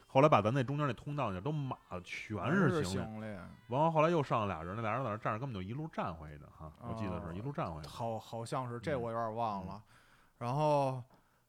[0.06, 7.88] 后来把咱那中间那通道那都满了全全是行李，完了后来又上了俩人，那俩人在那站着，根本就一路站回去的哈，我记得哦是一路站回去的。
[7.88, 9.82] 好好像是这嗯我有点忘了。
[10.38, 11.02] 然后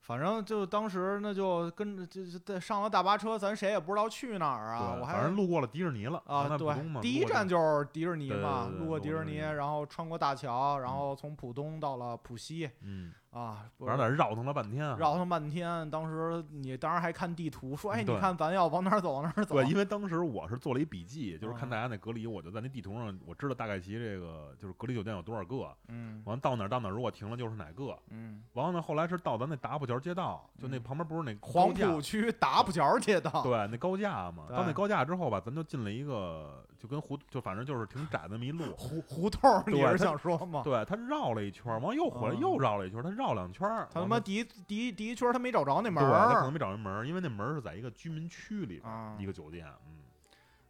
[0.05, 4.97] 反正就当时那就跟着就就上了大巴车，咱谁也不知道去哪儿啊。
[4.99, 14.95] 我还反正路过了迪士尼了啊，对，第一站就是迪士尼嘛，路过迪士尼，然后穿过大桥，然嗯后从浦东到了浦西嗯，啊，不反正在这绕腾了半天啊。
[14.99, 15.89] 绕腾半天。
[15.89, 19.55] 当时你当时还看地图，说，哎，你看咱要往哪儿走，往哪儿走。
[19.55, 27.97] 对，因为当时我是做了一笔记，就是看嗯大家那隔离，我就在那地图上，我知道大概其这个就是隔离酒店有多少个，嗯完到哪儿到哪儿，如果停了就是哪个。
[28.09, 33.41] 嗯，完了呢，后来是到咱那达浦桥街道，就那嗯旁边不是那黄浦区达浦桥街道。
[33.41, 34.43] 对，那高架嘛。
[34.49, 38.63] 到那高架之后吧，咱就进了一个，就跟胡，就反正就是挺窄的那么一路。
[38.77, 40.61] 胡胡同儿，你对它是想说吗？
[40.63, 43.88] 对他绕了一圈儿，完了又回来，嗯又绕了一圈儿，他绕两圈儿。
[43.93, 46.51] 他他妈第一第一第一圈他没找着那门儿，他可能。
[46.51, 49.65] 没找着门儿，因为那门儿是在一个居民区里边一个酒店。
[49.88, 50.03] 嗯，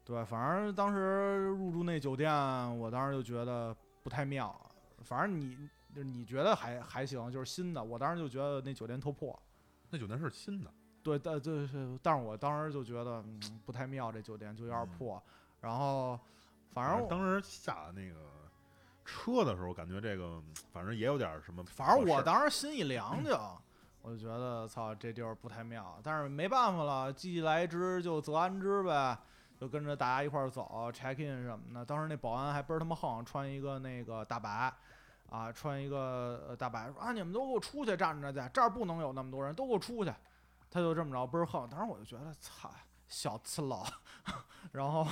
[0.05, 2.31] 对，反正当时入住那酒店，
[2.77, 4.55] 我当时就觉得不太妙。
[5.01, 5.57] 反正你
[5.95, 9.37] 就是你觉得还还行，就是新的，我当时就觉得那酒店特破。
[9.89, 10.71] 那酒店是新的。
[11.03, 15.21] 对，但就是，但是我当时就觉得、嗯、不太妙，这酒店就有点嗯破。
[15.59, 16.17] 然后，
[16.71, 18.15] 反正反正当时下那个
[19.03, 21.63] 车的时候，感觉这个反正也有点儿什么。
[21.65, 23.37] 反正我当时心一凉就，
[24.01, 25.99] 我就觉得操这地儿不太妙。
[26.03, 29.17] 但是没办法了，既来之就则安之呗，
[29.59, 31.85] 就跟着大家一块儿走，check in 什么的。
[31.85, 34.73] 当时那保安还倍儿他妈横，穿一个那个大白。
[35.29, 40.13] 啊，穿一个呃大白说啊，你们都给我出去站着去，这儿不能有那么多人，都给我出去。
[40.69, 42.69] 他就这么着倍儿横，当时我就觉得操，
[43.07, 43.83] 小次佬。
[44.71, 45.07] 然后，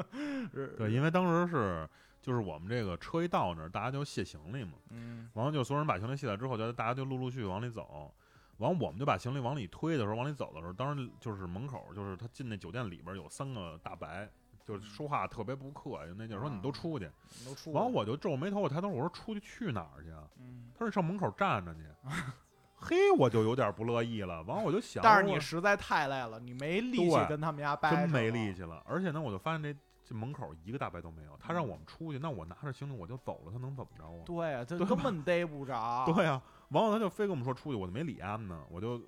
[0.78, 1.86] 对，因为当时是
[2.28, 8.12] 就是我们这个车一到那儿，大家就卸行李嘛，嗯完了就所有人把行李卸了之后，就大家就陆陆续续往里走。
[8.58, 14.28] 完，我们就把行李往里推的时候，往里走的时候，当时就是门口，就是他进那酒店里边有三个大白，
[14.62, 17.10] 就是说话特别不客气，那就是说你都出去。
[17.46, 17.70] 都出去。
[17.70, 20.24] 完，我就皱眉头，我抬头我说出去去哪儿去啊？
[20.38, 21.80] 嗯，他说你上门口站着去。
[22.80, 24.42] 嘿，我就有点不乐意了。
[24.42, 28.80] 完，我就想，但是你实在太累了，你没力气跟他们家掰扯真没力气了。
[28.86, 29.74] 而且呢，我就发现这
[30.08, 31.36] 这门口一个大白都没有。
[31.38, 34.22] 他让我们出去，那我拿着行李我就走了，他能怎么着啊？
[34.24, 36.04] 对啊，这对根本逮不着。
[36.12, 36.40] 对啊、
[36.70, 39.00] 完了他就非跟我们说出去，我就没理他们呢，我就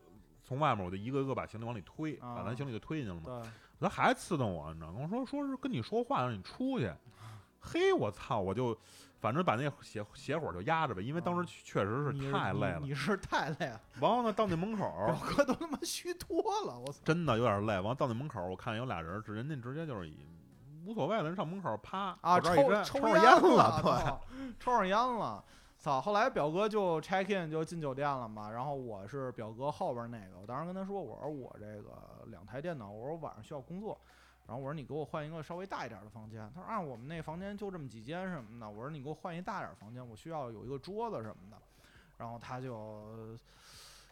[0.43, 3.53] 从外面我就一个一个把行李往里推，啊把咱行李就推进去了嘛。
[3.81, 5.09] 他还刺瞪我，你知道吗？
[5.11, 6.93] 跟我说说是跟你说话让你出去。
[7.63, 8.41] 嘿，我操！
[8.41, 8.75] 我就
[9.21, 12.89] 反正把那邪邪火就压着呗，因为当时确实是太累了你。
[12.89, 17.01] 你是太累了，完后呢，到那门口 表哥都他妈虚脱了，我操！
[17.05, 17.75] 真的有点累。
[17.75, 20.27] 完了到那门口，我看有俩人，人家直接就是以
[20.91, 24.51] 无所谓了，人上门口啪啊，抽口罩一摘抽烟了，对。
[24.59, 25.45] 抽上烟了。
[25.79, 25.99] 操！
[25.99, 33.99] 后来表哥就 check in 就进酒店了嘛，然后我是表哥后边那个，我当时跟他说，我说我这个两台电脑，我说晚上需要工作，
[34.47, 36.51] 然后我说你给我换一个稍微大一点的房间。
[36.55, 38.69] 他说啊，我们那房间就这么几间什么的。
[38.69, 41.57] 我说你给我换一大点儿房间，我需要有一个桌子什么的。
[42.19, 43.39] 然后他就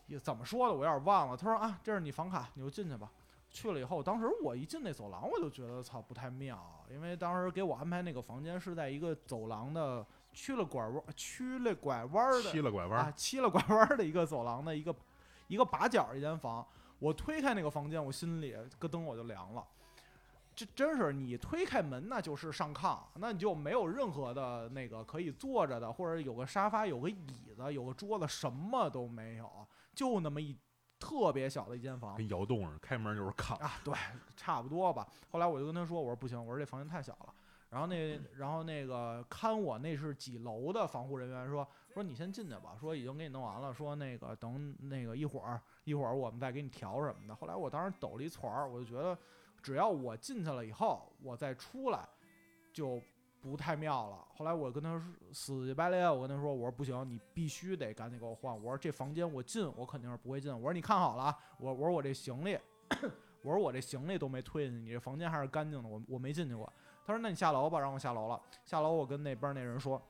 [0.06, 1.36] 也怎么说的，我有点忘了。
[1.36, 3.10] 他说啊，这是你房卡，你就进去吧。
[3.50, 14.94] 去了以后，当时我一进那走廊，我就觉得操不太妙，因为当时给我安排那个房间是在一个走廊的曲了拐弯、曲了拐弯儿的曲了拐弯啊，七了拐弯儿的一个走廊的一个
[15.48, 16.66] 一个把角儿一间房。
[16.98, 19.64] 我推开那个房间，我心里咯噔我就凉了。
[20.54, 29.48] 这真是你推开门，那就是上炕，那你就没有任何的那个可以坐着的，或者有个沙发、有个椅子、有个桌子，什么都没有，
[29.94, 30.56] 就那么一
[30.98, 32.16] 特别小的一间房。
[32.16, 33.54] 跟窑洞似的，开门就是炕。
[33.58, 33.94] 啊，对，
[34.36, 35.06] 差不多吧。
[35.30, 37.34] 后来我就跟他说，我说不行，我说这房间太小了。
[37.70, 47.34] 然后那然后那个看我那是几楼的防护人员说说你先进去吧，说已经给你弄完了，说那个等那个一会儿一会儿我们再给你调什么的。
[47.34, 49.16] 后来我当时抖了一撮儿，我就觉得
[49.62, 52.08] 只要我进去了以后，我再出来
[52.72, 53.02] 就
[53.40, 54.24] 不太妙了。
[54.34, 58.54] 后来我跟他说死乞白赖，我跟他说我说不行，你必须得赶紧给我换。
[58.54, 60.52] 我说这房间我进我肯定是不会进。
[60.52, 62.58] 我说你看好了啊，我我说我这行李。
[63.42, 66.70] 我说我这行李都没推进去，你这房间还是干净的，我我没进去过。
[67.06, 68.40] 他说那你下楼吧，让我下楼了。
[68.64, 70.02] 下楼我跟那边那人说，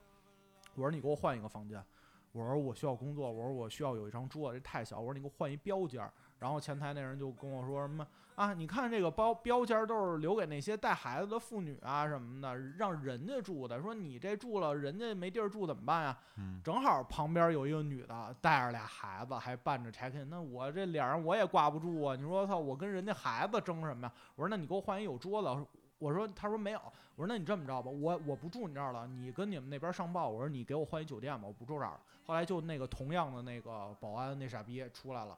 [0.75, 1.85] 我说你给我换一个房间。
[2.33, 4.99] 我说我需要工作，我说我需要有一张桌子，这太小。
[4.99, 6.11] 我说你给我换一标间。
[6.39, 8.07] 然后前台那人就跟我说什么
[8.39, 13.83] 啊，你看这个包标间儿都是留给那些带孩子的妇女啊什么的，让人家住的。
[13.83, 16.17] 说你这住了，人家没地儿住怎么办呀？
[16.37, 22.15] 嗯，正好旁边有一个女的带着俩孩子，还伴着 check in，那我这脸上我也挂不住啊！
[22.15, 24.13] 你说操，我跟人家孩子争什么呀？
[24.37, 25.67] 我说那你给我换一有桌子。
[25.99, 26.81] 我说他说没有。
[27.17, 30.29] 我说那你这么着吧，我我不住你这儿了，你跟你们那边上报。
[30.29, 32.01] 我说你给我换一酒店吧，我不住这儿了。
[32.25, 35.37] 后来就那个同样的那个保安那傻逼出来了。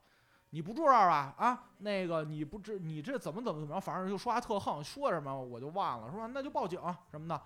[0.51, 1.35] 你不住这儿吧？
[1.39, 7.41] 啊，那个你不知你这怎么怎么怎么着，反正就说话特横，说什么我就忘了，说那就报警什么的。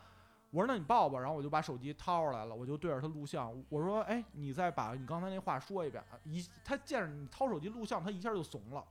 [0.50, 3.52] 我说那你报吧，然后我就把手机掏出来了，我就对着他录像。
[3.68, 6.02] 我说，哎，你再把你刚才那话说一遍。
[6.22, 8.84] 一他见着你掏手机录像，他一下就怂了。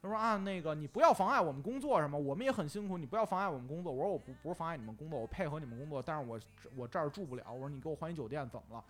[0.00, 3.90] 他说啊，那个你不要妨碍我们工作什么，我们也很辛苦，你不要妨碍我们工作。
[3.90, 6.38] 我说我不不是妨碍你们工作，我配合你们工作，但是我
[6.76, 7.42] 我这儿住不了。
[7.50, 8.84] 我说你给我换一酒店怎么了？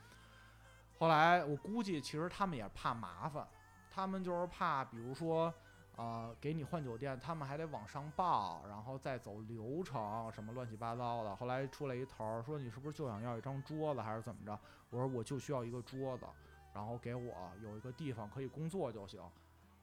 [0.99, 3.47] 后来我估计其实他们也怕麻烦，
[3.91, 5.53] 他们就是怕，比如说。
[6.01, 11.35] 呃，给你换酒店，他们还得往上报，然后再走流程，什么乱七八糟的。
[11.35, 14.57] 后来出来一头儿说：“你是不是就想要一张桌子，还是怎么着？”
[14.91, 16.25] 我说：“我就需要一个桌子，
[16.73, 19.21] 然后给我有一个地方可以工作就行。”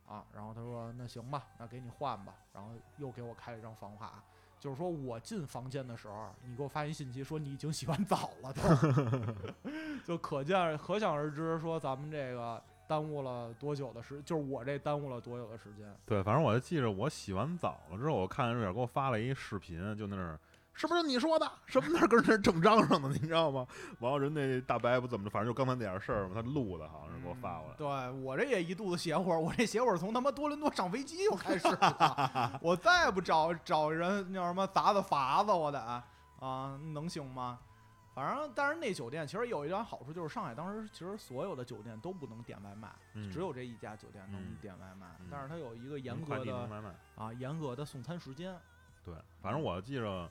[0.08, 4.24] 啊，然后他说：“那行吧，那给你换吧。”然后又给我开了一张房卡，
[4.58, 8.54] 就是说我进房间的时候，你给我发一信息说你已经洗完澡了，
[10.06, 12.63] 就可见可想而知，说咱们这个。
[12.88, 14.21] 耽误了多久的时？
[14.24, 15.86] 就是我这耽误了多久的时间？
[16.06, 20.39] 对，反正我就记着，我洗完澡了之后，我看瑞点给我发了一视频，就那儿
[20.74, 21.50] 是不是你说的？
[21.65, 23.65] 什么那儿跟人正嚷嚷的，你知道吗？
[24.00, 27.76] 完了人那大白不怎么着，反正就刚才那点事儿嘛，他录的，好像是给我发过来。
[27.78, 35.80] 对我这也一肚子邪火，我这邪火从他妈多伦多上飞机就开始了， 我再不找找人叫什么砸砸法子，我得
[36.41, 37.58] 啊，能行吗？
[38.15, 45.06] 反正，但是那酒店其实有一点好处，就是上海当时其实所有的酒店都不能点外卖，嗯只有这一家酒店能嗯点外卖。
[45.19, 46.95] 嗯但是它有一个严格的。
[47.15, 48.58] 啊严格的送餐时间。
[49.04, 50.30] 对，反正我记着，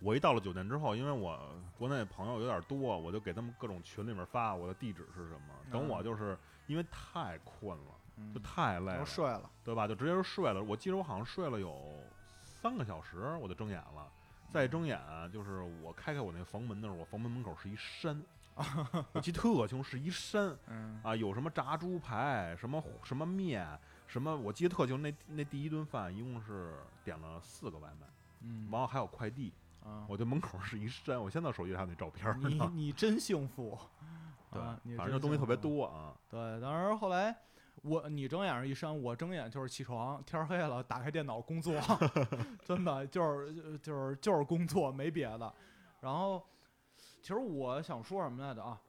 [0.00, 1.38] 我一到了酒店之后，因为我
[1.76, 5.54] 国内朋友有点多，我就给他们各种群里面发我的地址是什么。
[5.72, 9.50] 等我就是因为太困了，嗯就，太累了，都睡了。
[9.64, 9.88] 对吧？
[9.88, 10.62] 就直接就睡了。
[10.62, 12.00] 我记得我好像睡了有
[12.42, 14.08] 三个小时，我就睁眼了。
[14.54, 14.96] 再睁眼，
[15.32, 18.22] 就是我开开我那房门的时候，我房门门口是一山，
[19.10, 23.66] 我记得特清楚，是一山 嗯啊，有什么炸猪排，什么什么面，
[24.06, 25.02] 什么我记得特清。
[25.02, 28.06] 那那第一顿饭一共是点了四个外卖，
[28.42, 32.56] 嗯完了还有快递，啊，我这门口是一山，我现在手机还有那照片儿你。
[32.72, 33.76] 你真幸福。
[34.54, 35.56] 对啊，反正就东西特别。
[35.56, 36.14] 多啊。
[36.30, 37.36] 对，当时后来
[37.84, 41.78] 我你睁眼是一山，我睁眼就是起床，天黑了，打开电脑工作，
[42.64, 45.52] 真的就是就是就是工作，没别的。
[46.00, 46.42] 然后，
[47.20, 48.80] 其实我想说什么来着啊？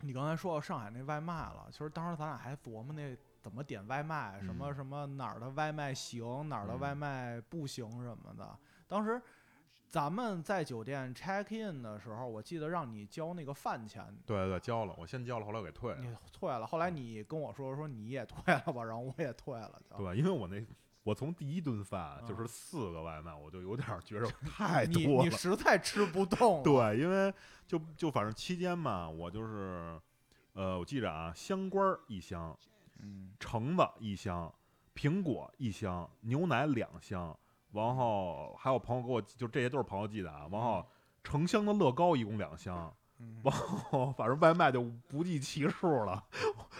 [0.00, 8.56] 你刚才说到上海那外卖了，其实当时咱俩还琢磨那怎么点外卖，什么嗯什么哪儿的外卖行，哪儿的嗯外卖不行什么的。
[8.86, 9.20] 当时
[9.94, 16.00] 咱们在酒店 check in 的时候，我记得让你交那个饭钱，对对对，交了，我先交了，后来我给退了。
[16.00, 16.66] 你退了。
[16.66, 19.80] 后来你跟我说说你也退了吧，然后我也退了。
[19.96, 20.60] 对，因为我那
[21.04, 25.24] 我从第一顿饭就嗯是四个外卖，我就有点儿觉着太你多了。
[25.24, 26.62] 你实在吃不动了。
[26.64, 27.32] 对，因为
[27.64, 29.96] 就就反正期间嘛，我就是
[30.54, 32.58] 呃，我记着啊，香瓜儿一箱，
[32.98, 34.52] 嗯，橙子一箱，
[34.92, 37.38] 苹果一箱，牛奶两箱，
[37.74, 40.86] 然后还有朋友给我寄，就这些都是朋友寄的啊，然后
[41.22, 46.24] 成箱的乐高一共两箱， 嗯然后反正外卖就不计其数了。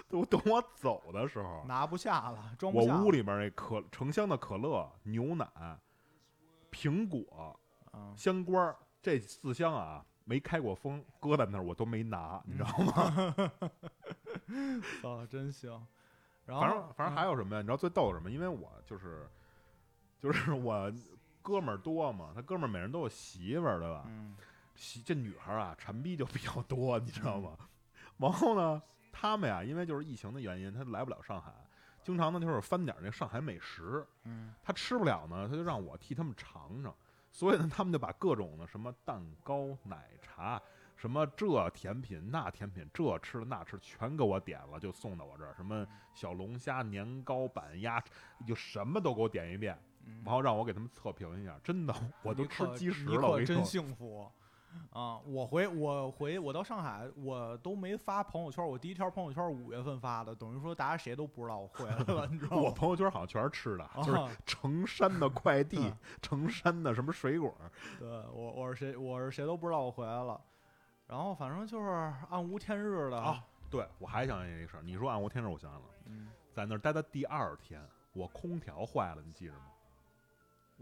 [0.08, 3.02] 都等我走的时候，拿不下了，装不我下了。
[3.02, 5.46] 屋里边那可成箱的可乐、牛奶、
[6.70, 7.58] 苹果、
[7.92, 13.34] 嗯，香瓜这四箱啊，没开过封，搁在那儿我都没拿，你知道吗？
[15.02, 15.70] 啊，真行。
[16.46, 17.60] 然后反正反正还有有什么呀？
[17.62, 18.30] 你知道最逗是什么？
[18.30, 19.28] 因为我就是
[20.24, 20.90] 就是我
[21.42, 24.04] 哥们儿多嘛，他哥们儿每人都有媳妇儿，对吧？
[24.06, 24.34] 嗯
[24.74, 27.58] 媳这女孩儿啊，馋逼就比较多，你知道吗？
[28.16, 31.52] 然后呢，他们呀，因为就是疫情的原因，他来不了上海，
[32.02, 36.94] 经常呢就是翻点儿那上海美食，嗯他吃不了呢，他就让我替他们尝尝。
[37.30, 40.58] 所以呢，他们就把各种的什么蛋糕、奶茶，
[40.96, 45.52] 什么这甜品、那甜品，这吃的那吃，全给我点了，就送到我这儿。
[45.54, 48.02] 什么小龙虾、年糕、板鸭，
[48.46, 49.93] 就什么都给我点一遍，嗯
[50.24, 51.58] 然后让我给他们测评一下。
[51.62, 53.44] 真的， 我都吃积食了。
[53.44, 54.30] 真幸福
[54.90, 55.20] 啊！
[55.24, 62.72] 我回我回我到上海，我都没发朋友圈，我第一条朋友圈五月份发的，等于说大家谁都不知道我回来了， 你知道吗我？
[62.72, 67.54] 朋友圈好像全是吃的，就是啊成山的快递，成山的什么水果。
[68.00, 70.40] 对我我是谁我是谁都不知道我回来了，
[71.06, 77.80] 然后反正就是暗无天日的啊，对，我还想起一个事儿，你说暗无天日，我想起来了，嗯，在那儿待的第二天，
[78.12, 79.70] 我空调坏了，你记着吗？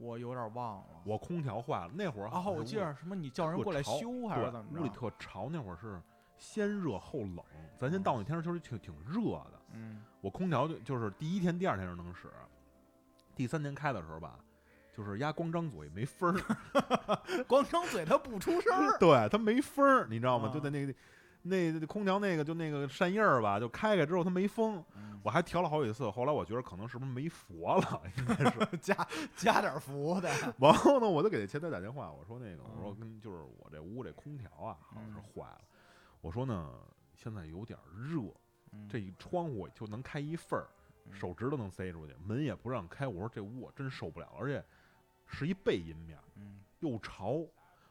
[0.03, 1.00] 我有点忘了。
[1.05, 4.88] 我空调坏了，那会儿啊，好我记着什么你叫人过来修还是怎么着，屋里？
[4.90, 6.00] 特潮，那会儿是
[6.36, 7.38] 先热后冷。
[7.78, 12.28] 咱先到那天儿就是挺挺热的，嗯我空调就就是第一天、第二天就能使，
[13.34, 14.38] 第三天开的时候吧，
[14.92, 18.98] 就是压光张嘴没风儿， 光张嘴它不出声儿。
[19.00, 20.48] 对，它没风儿，你知道吗？
[20.48, 20.94] 啊就在那个
[21.43, 28.66] 那那空调那个就那个扇叶儿吧，就开开之后它没风，嗯我还调了好几次，后来我觉得可能是不是没佛了，应该是。
[28.82, 30.28] 加加点佛的。
[30.59, 35.61] 然后呢，我就给那前台打电话，我说那个，我说嗯跟就是我这屋这空调啊，好像是嗯坏了。
[36.20, 36.70] 我说呢，
[37.14, 38.22] 现在有点热，
[38.72, 40.66] 嗯这一窗户就能开一份儿，
[41.07, 43.07] 嗯手指头能塞出去，门也不让开。
[43.07, 44.64] 我说这屋我真受不了，而且
[45.26, 47.45] 是一背阴面，嗯又潮。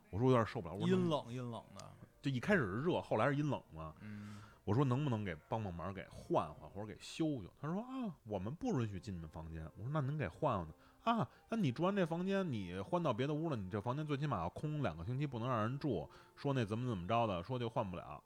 [0.09, 0.89] 我说有点受不了，我说。
[0.89, 1.85] 阴冷阴冷的。
[2.21, 3.93] 就一开始是热，后来是阴冷嘛。
[4.01, 7.51] 嗯我说能不能给帮帮忙，给换换或者给修修？
[7.59, 9.65] 他说啊，我们不允许进你们房间。
[9.75, 10.73] 我说那您给换换呢？
[11.03, 16.07] 啊，那你住完这房间，你换到别的屋了，你这房间最起码要空两个星期，不能让人住。
[16.35, 18.23] 说那怎么怎么着的，说就换不了。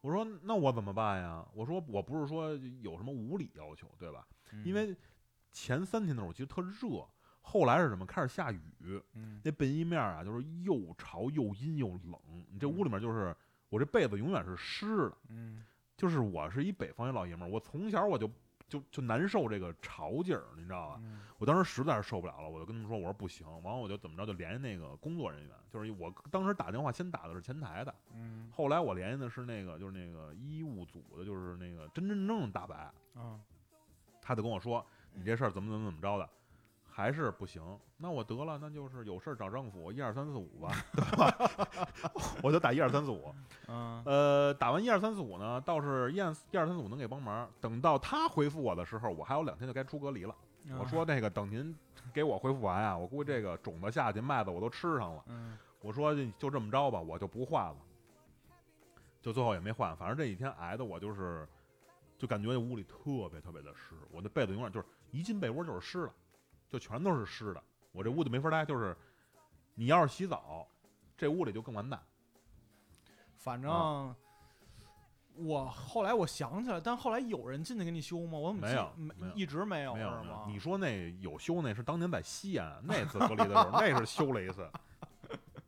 [0.00, 1.46] 我说那我怎么办呀？
[1.54, 2.50] 我说我不是说
[2.82, 4.26] 有什么无理要求，对吧？
[4.52, 4.94] 嗯因为
[5.52, 7.06] 前三天的时候我记得特热，
[7.50, 8.04] 后来是什么？
[8.04, 8.60] 开始下雨，
[9.14, 12.20] 嗯那背阴面啊，就是又潮又阴又冷。
[12.50, 13.34] 你这屋里面就是
[13.70, 15.16] 我这被子永远是湿的。
[15.28, 15.64] 嗯
[15.96, 18.30] 就是我是一北方一老爷们儿，我从小我就
[18.68, 21.00] 就就难受这个潮劲儿，你知道吧？
[21.02, 33.40] 嗯我当时实在是受不了了，我就跟他们说，我说不行，完了我就怎么着就联系那个工作人员，就是我当时打电话先打的是前台的，嗯后来我联系的是那个就是那个医务组的，就是那个真真正正的大白，嗯
[34.20, 34.84] 他就跟我说
[35.14, 36.28] 你这事儿怎么怎么怎么着的。
[36.98, 37.62] 还是不行，
[37.96, 41.32] 那我得了，那就是有事儿找政府，一二三四五吧，对吧？
[42.42, 43.32] 我就打一二三四五，
[43.68, 47.48] 嗯呃，打完一二三四五呢，倒是一二一二三四五能给帮忙。
[47.60, 50.34] 等到他回复我的时候，我还有两天就该出隔离了。
[50.76, 51.72] 我说那个等您
[52.12, 55.22] 给我回复完啊，我估计这个种子下去，麦子我都吃上了。
[55.28, 57.76] 嗯我说就这么着吧，我就不换了。
[59.22, 61.46] 就最后也没换，反正这几天挨的我就是，
[62.18, 66.12] 就感觉屋里特别特别的湿，我那被子永远就是一进被窝就是湿的，
[66.68, 67.62] 就全都是湿的。
[67.92, 68.96] 我这屋就没法待，就是
[69.74, 70.66] 你要是洗澡，
[71.16, 72.00] 这屋里就更完蛋。
[73.36, 74.16] 反正啊
[75.34, 78.36] 我后来我想起来，但后来有人进去给你修吗？
[78.36, 84.68] 我怎么没有没一直没有没有没有是吗？，你说那有修那是当年在西安那次隔离的时候，那是修了一次。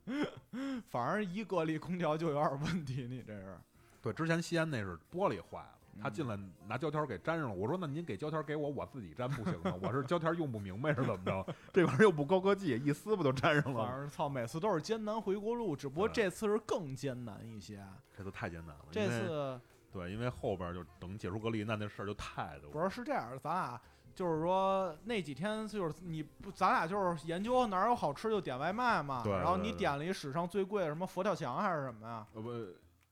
[0.89, 3.57] 反正一隔离空调就有点问题，你这是
[4.01, 6.37] 对，之前西安那是玻璃坏了，他嗯进来
[6.67, 7.53] 拿胶条给粘上了。
[7.55, 9.73] 我说那您给胶条给我，我自己粘不行吗？
[9.81, 11.45] 我是胶条用不明白是怎么着？
[11.73, 13.85] 这玩意儿又不高科技，一撕不就粘上了吗？
[13.87, 17.83] 反正操，每次都是艰难回国路，只不过这次是更艰难一些。
[18.15, 18.85] 这次太艰难了。
[18.91, 19.59] 这次
[19.91, 22.69] 对，因为后边就等解除隔离，那那事儿就太多。
[22.71, 23.81] 不是是这样的，咱俩
[24.13, 29.21] 就是说那几天就是你不，咱俩就是研究哪儿有好吃就点外卖嘛。
[29.23, 32.25] 对然后你点了一史上最贵的什么佛跳墙还是什么呀？
[32.33, 32.49] 呃不，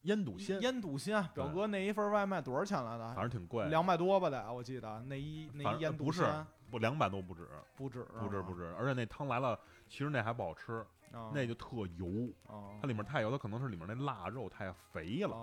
[0.09, 3.13] 烟笃鲜，烟笃鲜，表哥那一份外卖多少钱来的？
[3.13, 3.21] 反？
[3.21, 15.35] 正挺贵，两百多吧得，我记得那一那一烟肚不是鲜不两百多不止，不止不止不止，而且那汤来了，其实那还不好吃，啊那就特油，啊它里面太油，它可能是里面那腊肉太肥了。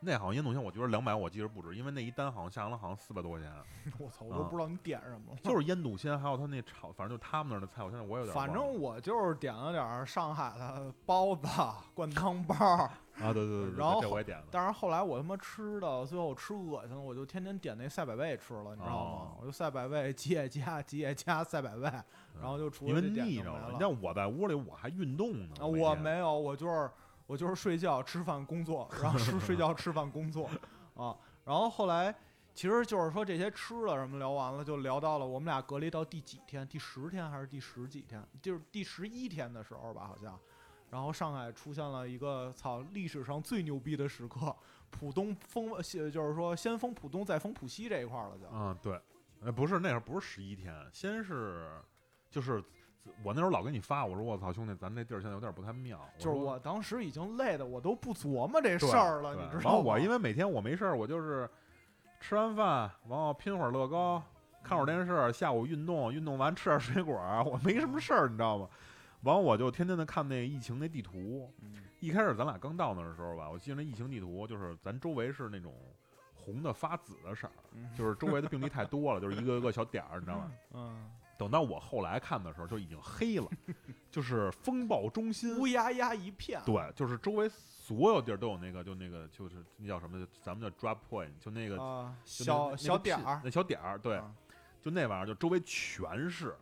[0.00, 3.50] 那好像烟肚鲜，我觉得两百，我记得不止，因为那一单好像下来了好像四百多块钱，
[3.98, 5.38] 我操，我都啊不知道你点什么了。
[5.42, 11.48] 就是烟肚鲜，还有他那炒，反正就他们那儿的菜，我现在我有点反正我就是点了点儿上海的包子、
[11.94, 12.92] 灌汤包，啊，
[13.32, 14.44] 对对对对， 然后这我也点了。
[14.50, 19.36] 但是后来我他妈吃的，最后吃恶心了，我就天天点那赛百味吃了，你知道吗哦？
[19.40, 21.90] 我就赛百味、吉野家、吉野家、赛百味，
[22.38, 23.52] 然后就除因为了这点腻着了。
[23.52, 26.90] 就没了你像我在屋里我还运动呢，啊，我没有，我就是
[27.26, 30.48] 我就是睡觉、吃饭、工作，然后是睡觉、吃饭、工作
[30.94, 31.16] 啊。
[31.44, 32.14] 然后后来
[32.54, 38.26] 其实就是说这些吃的什么聊完了，就聊到了我们俩隔离到第几天，第十天还是第十几天？
[38.40, 40.38] 就是第十一天的时候吧，好像。
[40.88, 44.54] 然后上海出现了一个操历史上最牛逼的时刻，
[44.88, 48.46] 浦东封就是说先封浦东再封浦西这一块了就。
[48.52, 49.00] 嗯，对，
[49.40, 51.82] 呃，不是那会儿不是十一天，先是
[52.30, 52.62] 就是
[53.22, 56.00] 我那时候老给你发，我说我操兄弟，咱这地儿现在有点不太妙。
[56.18, 59.76] 就是我当时已经累的我都不琢磨这事儿了，你知道吗？
[59.76, 61.48] 完我因为每天我没事儿，我就是
[62.20, 64.22] 吃完饭，然后拼会儿乐高，
[64.62, 68.68] 看会儿电视，下午运动，运动完吃点水果儿，我没什么事儿，你知道吗？
[69.22, 71.50] 完我就天天的看那疫情那地图。
[71.62, 75.74] 嗯一开始咱俩刚到那儿的时候吧，我记得那疫情地图就是咱周围是那种
[76.34, 80.52] 红的发紫的色儿，嗯就是周围的病例太多了，就是一个个小点儿，你知道吗？
[80.74, 83.48] 嗯，等到我后来看的时候，就已经黑了，
[84.10, 86.60] 就是风暴中心乌压压一片。
[86.64, 90.26] 对，就是周围所有地儿都有那个，就那个就是那叫什么？
[90.42, 94.32] 咱们叫 drop point，就那个、啊，小那小点儿，那小点儿，对，啊
[94.80, 96.56] 就那玩意儿，就周围全是。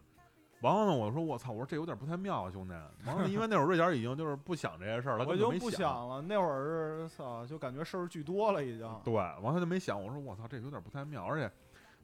[0.61, 2.73] 完了呢，我说我操，我说这有点不太妙啊，兄弟。
[3.05, 6.09] 完了，因为那会儿瑞典已经就是不想这些事儿，了我就不想。
[6.09, 6.23] 了。
[6.23, 9.01] 那会儿是操，就感觉事儿巨多了已经。
[9.05, 11.53] 对，完了他就没想，我说我操，这有点不太妙，而且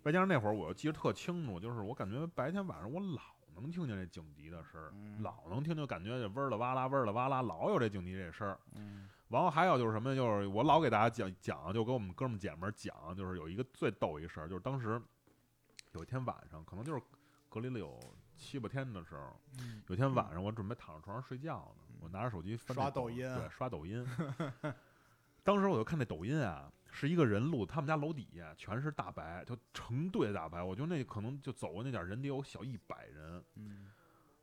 [0.04, 3.22] 外加上那会儿我又记得特清楚，就是我感觉白天晚上我老
[3.54, 8.58] 能听见这警笛的声儿，嗯老能听就，感觉这嗡儿了哇啦，嗡儿了哇啦，老有这警笛这声儿。
[8.74, 15.00] 嗯完后还有就是什么，就是我老给大家讲讲，就跟我们哥们儿姐们儿讲，就是有一个最逗一事儿，就是当时
[15.92, 17.00] 有一天晚上，可能就是
[17.48, 17.96] 隔离了有
[18.36, 24.04] 七八天的时候，嗯有一天晚上我准备躺在床上睡觉呢，我拿着手机翻刷抖音对，刷抖音。
[25.50, 33.42] 当时我就看那抖音啊，是一个人录，他们家楼底下全是大白，就成队的大白，我觉得那可能就走过那点儿人得有小一百人。
[33.56, 33.86] 嗯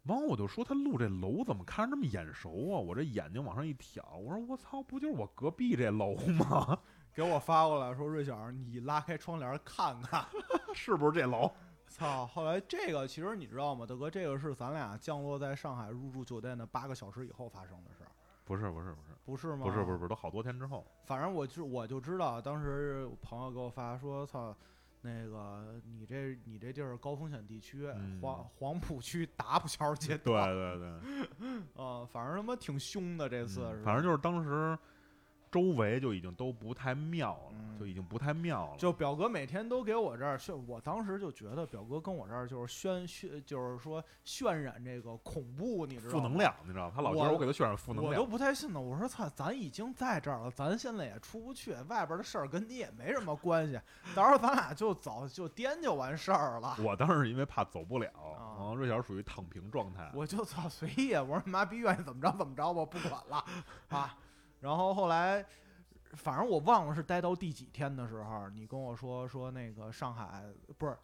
[0.03, 2.76] 完后我就说他录这楼怎么看着那么眼熟啊？
[2.78, 6.78] 我这眼睛往上一挑，我说我操，不就是我隔壁这楼吗？
[7.16, 10.26] 给我发过来说，瑞小，你拉开窗帘看看。
[10.76, 11.49] 是不是这楼？
[11.88, 12.28] 操！
[12.28, 18.12] 后来这个其实你知道吗，大哥，这个是咱俩降落在上海入住酒店的八个小时以后发生的事儿，
[18.43, 19.65] 不是不是不是不是吗？
[19.65, 20.88] 不是不是不是，都好多天之后。
[21.03, 24.55] 反正我就我就知道，当时朋友给我发说，操，
[25.01, 34.78] 那个你这你这地儿高风险地区，嗯黄黄浦区达浦桥街对道，对对，啊， 反正他妈挺凶的这次反正就是当时
[35.51, 38.77] 周围就已经都不太妙了，嗯就已经不太妙了。
[38.77, 46.23] 就表哥每天都给我这儿渲，我当时就觉得表哥跟我这儿就是渲渲，就是说渲染这个恐怖，你知道吗？
[46.23, 46.93] 负能量，你知道吗？
[46.95, 48.25] 他老觉得我我给他渲染负能量我都。
[48.25, 48.81] 不太信呢。
[48.81, 53.79] 我说操，咱已经在这儿了，咱现在也出不去，外边的事儿跟你也没什么关系。
[54.15, 56.75] 到时候咱俩就走就颠就完事儿了。
[56.83, 60.11] 我当时因为怕走不了，啊然后瑞小属于躺平状态。
[60.13, 63.45] 我就操随意，我说妈逼愿意怎么着怎么着吧，不管了
[63.89, 64.17] 啊。
[64.60, 65.45] 然后后来，
[66.14, 70.45] 反正我忘了是待到第几天的时候，你跟我说说那个上海
[70.78, 70.97] 不是。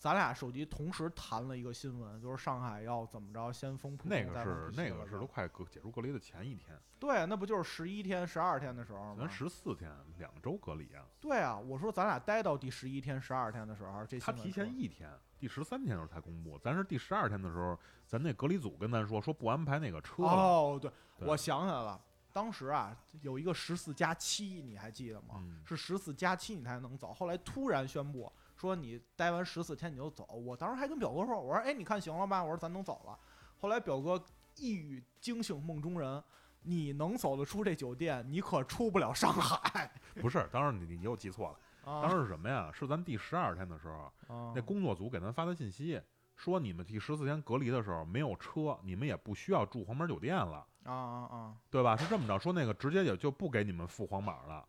[0.00, 9.16] 咱俩手机同时弹了一个新闻，就是上海要怎么着，先封浦那个是那个是都快隔解除隔离的前一天，对，那不就是十一天、十二天的时候吗？
[9.18, 11.04] 咱十四天两周隔离啊。
[11.20, 20.30] 对啊，我说咱俩待到第十一天、十二天的时候，这他提前一天，第十三天的时候才公布，咱是第十二天的时候，咱那隔离组跟咱说说不安排那个车了。
[20.30, 22.00] 哦，对，对我想起来了，
[22.32, 25.36] 当时啊有一个十四加七，你还记得吗？
[25.38, 33.18] 嗯是十四加七你才能走，后来突然宣布说你待完十四天你就走，我当时还跟表哥说，我说哎你看行了吧，我说咱能走了。
[33.58, 34.22] 后来表哥
[34.56, 36.22] 一语惊醒梦中人。
[36.62, 42.02] 你能走得出这酒店，你可出不了上海 不是，当时你你又记错了，啊！
[42.02, 42.70] 当时是什么呀？
[42.70, 45.98] 是咱第十二天的时候，啊那工作组给咱发的信息，
[46.40, 51.54] 说你们第十四天隔离的时候没有车，你们也不需要住黄码酒店了，啊啊啊！
[51.68, 51.94] 对吧？
[51.94, 54.66] 是这么着，说那个直接也就不给你们付黄码了。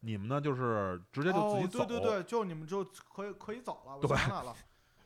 [0.00, 1.86] 你们呢就是直接就自己哦，走。
[1.86, 2.82] 对对对，就你们就
[3.14, 4.56] 可以可以走了，我对想起来了。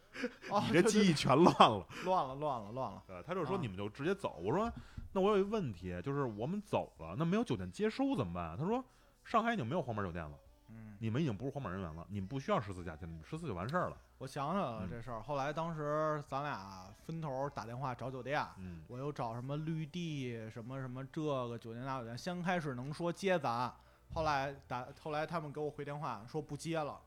[0.49, 1.87] 哦，你这记忆全乱了。
[2.07, 3.03] 乱了乱了乱了。
[3.07, 4.41] 对，他就说啊你们就直接走。
[4.43, 4.73] 我说
[5.13, 8.57] 那我有一个问题，就是我们走了，那没有酒店接收怎么办？
[8.57, 8.83] 他说
[9.23, 10.39] 上海已经没有黄码酒店了，
[10.71, 13.99] 嗯，你们已经不是黄码人员了，你们不需要十四假期，你们十四就完事儿了。
[14.19, 15.21] 我想起来了嗯这事儿。
[15.23, 23.73] 后来当时咱俩分头打电话找酒店，嗯，我又找什么绿地什么什么这个酒店那酒店，先开始能说接咱，
[24.13, 27.01] 后来打后来他们给我回电话说不接了。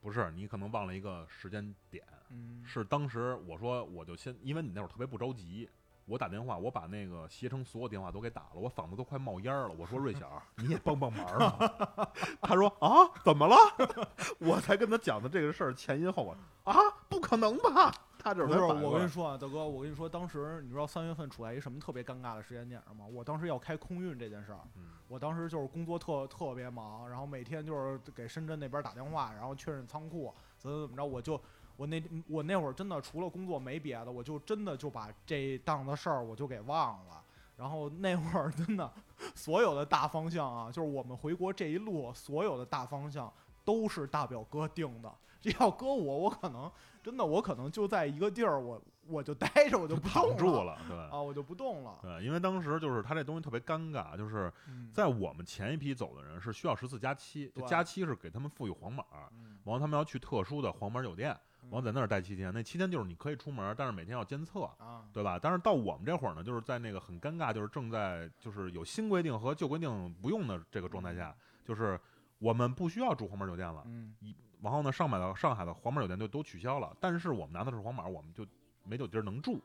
[0.00, 5.68] 不是，你可能忘了一个时间点，嗯，是当时我说我就先，因为你那会儿特别不着急。
[6.10, 9.74] 我打电话，我把那个携程所有电话都给打了，我嗓子都快冒烟儿了。
[9.78, 12.10] 我说瑞小，你也帮帮忙啊！
[12.42, 13.56] 他说啊，怎么了？
[14.40, 16.74] 我才跟他讲的这个事儿前因后果啊，
[17.08, 17.92] 不可能吧？
[18.18, 23.06] 他这不是，我跟你说啊，大哥，我跟你说，当时你知道三月份处在一什么特别尴尬的时间点上吗？
[23.06, 31.40] 我当时要开空运这件事儿，嗯我当时就是工作特特别忙，然后每天就是给深圳那边打电话，然后确认仓库怎么怎么着，我就
[31.80, 37.24] 我那我那会儿真的除了工作没别的，我就真的就把这档子事儿我就给忘了。
[37.56, 38.92] 然后那会儿真的
[39.34, 43.32] 所有的大方向啊，就是我们回国这一路所有的大方向
[43.64, 45.10] 都是大表哥定的。
[45.40, 46.70] 这要搁我，我可能
[47.02, 48.78] 真的我可能就在一个地儿，我
[49.10, 50.96] 我就待着，我就不躺动了住了，对。
[50.96, 51.98] 啊，我就不动了。
[52.02, 61.28] 对，因为当时就是他这东西特别尴尬，就是嗯在我们前一批走的人是需要十四加七，这加七是给他们赋予黄码，嗯然后他们要去特殊的黄码酒店，
[61.62, 65.38] 然后在那儿待七天，那七天就是你可以出门，但是每天要监测，啊，对吧？
[65.40, 71.34] 但是到我们这会儿呢，就是在那个很尴尬，就是正在就是有新规定和旧规定不用的这个状态下，
[71.64, 71.98] 就是
[72.38, 74.14] 我们不需要住黄码酒店了，嗯
[74.62, 78.44] 然后呢，上海的上海的黄码酒店就都取消了，但是我们拿的是黄码，我们就
[78.90, 79.60] 没有地儿能住，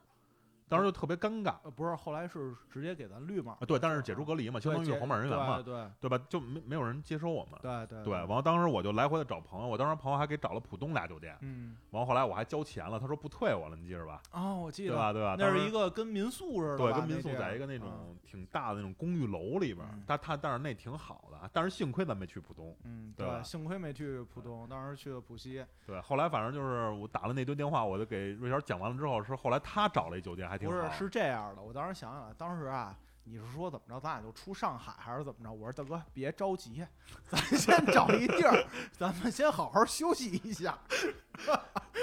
[0.67, 1.55] 当时就特别尴尬。
[1.63, 6.25] 呃，不是，后来是直接给咱绿码啊，对，但是解除隔离嘛，相当于是黄码人员嘛，对对对吧？
[6.29, 7.59] 就没没有人接收我们。
[7.61, 14.21] 对对对，完了当时我就来回的找朋友，我当时朋友还给找了浦东俩酒店，嗯，完了后来我还交钱了，他说不退我了，你记着吧？
[14.31, 15.13] 哦，我记得，对吧？
[15.13, 15.35] 对吧？
[15.37, 22.75] 那是一个跟民宿似的，对，跟民宿在一个那嗯种挺大的那种公寓楼里边儿嗯，但他但是那挺好的，但是幸亏咱没去浦东。
[22.83, 32.97] 嗯，对吧幸亏没去浦东，当时去了浦西，对，后来反正就是我打了那堆电话，我就给瑞晓讲完了之后，是后来他找了一酒店还不是是这样的，我当时想想，当时啊。
[33.27, 33.99] 你是说怎么着？
[33.99, 35.51] 咱俩就出上海还是怎么着？
[35.51, 36.85] 我说大哥别着急，
[37.27, 38.63] 咱先找一地儿，
[38.99, 40.77] 咱们先好好休息一下。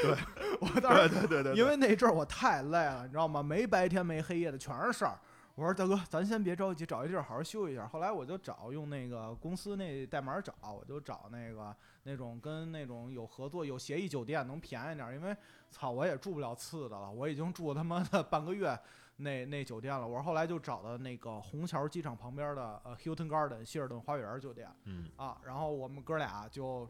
[0.02, 0.16] 对，
[0.60, 3.40] 我当时对对对因为那阵儿我太累了，你知道吗？
[3.40, 5.16] 没白天没黑夜的，全是事儿。
[5.54, 7.86] 我说大哥，咱先别着急，找一地儿好好休息一下。
[7.86, 15.36] 后来我就找用那个公司那代码找，我就找那个那种跟那种有合作有协议酒店能便宜点儿，因为
[15.70, 18.78] 操我也住不了次的了，我已经住他妈的半个月
[19.16, 20.08] 那那酒店了。
[20.08, 26.88] 我说后来就找的那个虹桥机场旁边的呃 Hilton Garden 希尔顿花园酒店嗯，啊，然后我们哥俩就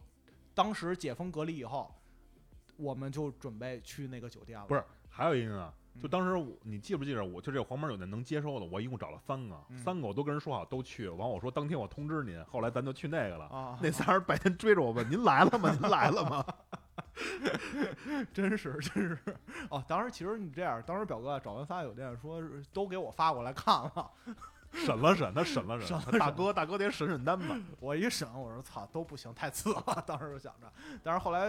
[0.53, 1.93] 当时解封隔离以后，
[2.77, 4.65] 我们就准备去那个酒店了。
[4.67, 13.45] 不是还有一个呢，就嗯当时我你记不记得，我就这个黄门酒店能接收的，我一共找了三个，嗯三个我都跟人说好都去，完我说当天我通知您，后来咱就去那个了。
[13.45, 15.69] 啊，那仨人白天追着我问：“您来了吗？
[15.79, 16.45] 您来了吗
[18.33, 19.17] 真是真是
[19.69, 22.41] 哦，当时其实你这样，当时表哥找完仨酒店，说
[22.71, 24.11] 都给我发过来看了，？”
[24.73, 27.55] 审了审，他审了审审，大哥大哥得审审单吧。
[27.79, 29.83] 我一审，我说操，都不行，太次了。
[30.05, 30.71] 当时就想着，
[31.03, 31.47] 但是后来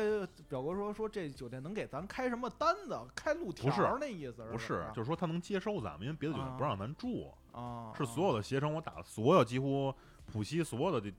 [0.48, 9.94] 表哥说说这酒店能给咱开什么单子，开路条不是儿那意思不是，就是说他能接收咱们，因为别的酒店啊不让咱住，啊，是所有的携程我打了所有几乎
[10.26, 11.14] 浦西所有的这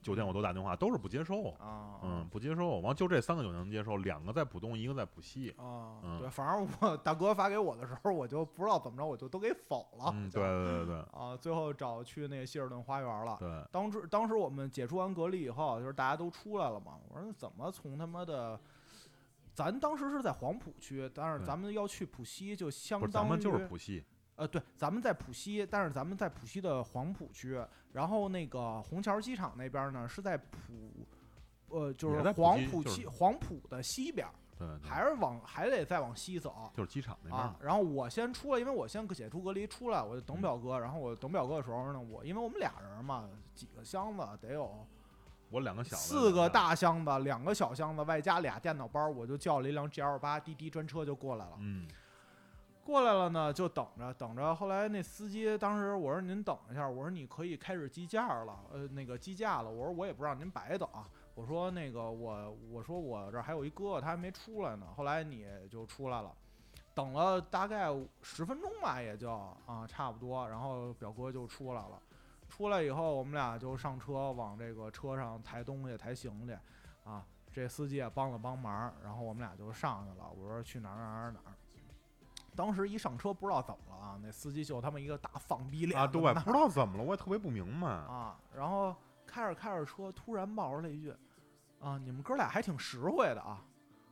[0.00, 1.50] 酒店我都打电话，都是不接收。
[1.58, 2.80] 啊，嗯，不接收。
[2.80, 5.50] 完就这三个酒店能接受，两个在浦东，一个在浦西。
[5.58, 10.10] 啊，嗯对，反正我大哥发给我的时候，我就不知道怎么着，我就都给否了。
[10.14, 13.36] 嗯，对对对对啊，最后找去那个希尔顿花园了。
[13.38, 16.98] 对，当时当时我们解除完隔离以后，就是大家都出来了嘛。
[17.08, 18.58] 我说怎么从他妈的，
[19.52, 24.04] 咱当时是在黄浦区，但是咱们要去浦西，就相不是当于咱们就是浦西。
[24.38, 27.60] 呃，对，咱们在浦西，但是咱们在浦西的黄浦区，
[27.92, 31.06] 然后那个虹桥机场那边呢是在浦，
[31.70, 36.70] 呃，就也是在浦西黄浦西就是黄浦的西边儿，对，对还是往还得再往西走。
[36.72, 40.78] 就是机场那边然后我先出来，因为我先解除隔离出来，我就等嗯表哥。
[40.78, 44.86] 然后我等表哥的时候呢，我因为我们俩人嘛，几个箱子得有
[45.50, 51.56] 我两个小的，四个大箱子，两个小箱子，外加俩电脑包，我就叫了一辆 G L 八滴滴专车就过来了。
[51.58, 51.88] 嗯，
[52.88, 54.54] 过来了呢，就等着等着。
[54.54, 59.70] 后来那司机当时我说您等一下，我说你可以开始计价了，呃，那个计价了。
[59.70, 60.88] 我说我也不让您白等，
[61.34, 64.86] 我说那个我我说我这还有一哥哥，他还没出来呢。
[64.96, 66.34] 后来你就出来了。
[66.94, 69.30] 等了大概十分钟吧，也就
[69.66, 72.02] 啊差不多，然后表哥就出来了。
[72.48, 76.56] 出来以后，我们俩就上车，往这个车上抬东西、抬行李，
[77.04, 77.22] 啊，
[77.52, 80.30] 这司机也帮了帮忙，然后我们俩就上去了。
[80.30, 81.54] 我说去哪哪儿哪儿哪儿。
[82.58, 87.86] 当时一上车不知道怎么了啊，那司机就他妈一个大放逼脸啊，对，子不知道怎么了，我也特别不明白。
[87.86, 88.92] 啊，然后
[89.24, 91.14] 开着开着车，突然冒出来一句
[91.78, 93.64] ：“啊，你们哥俩还挺实惠的啊。”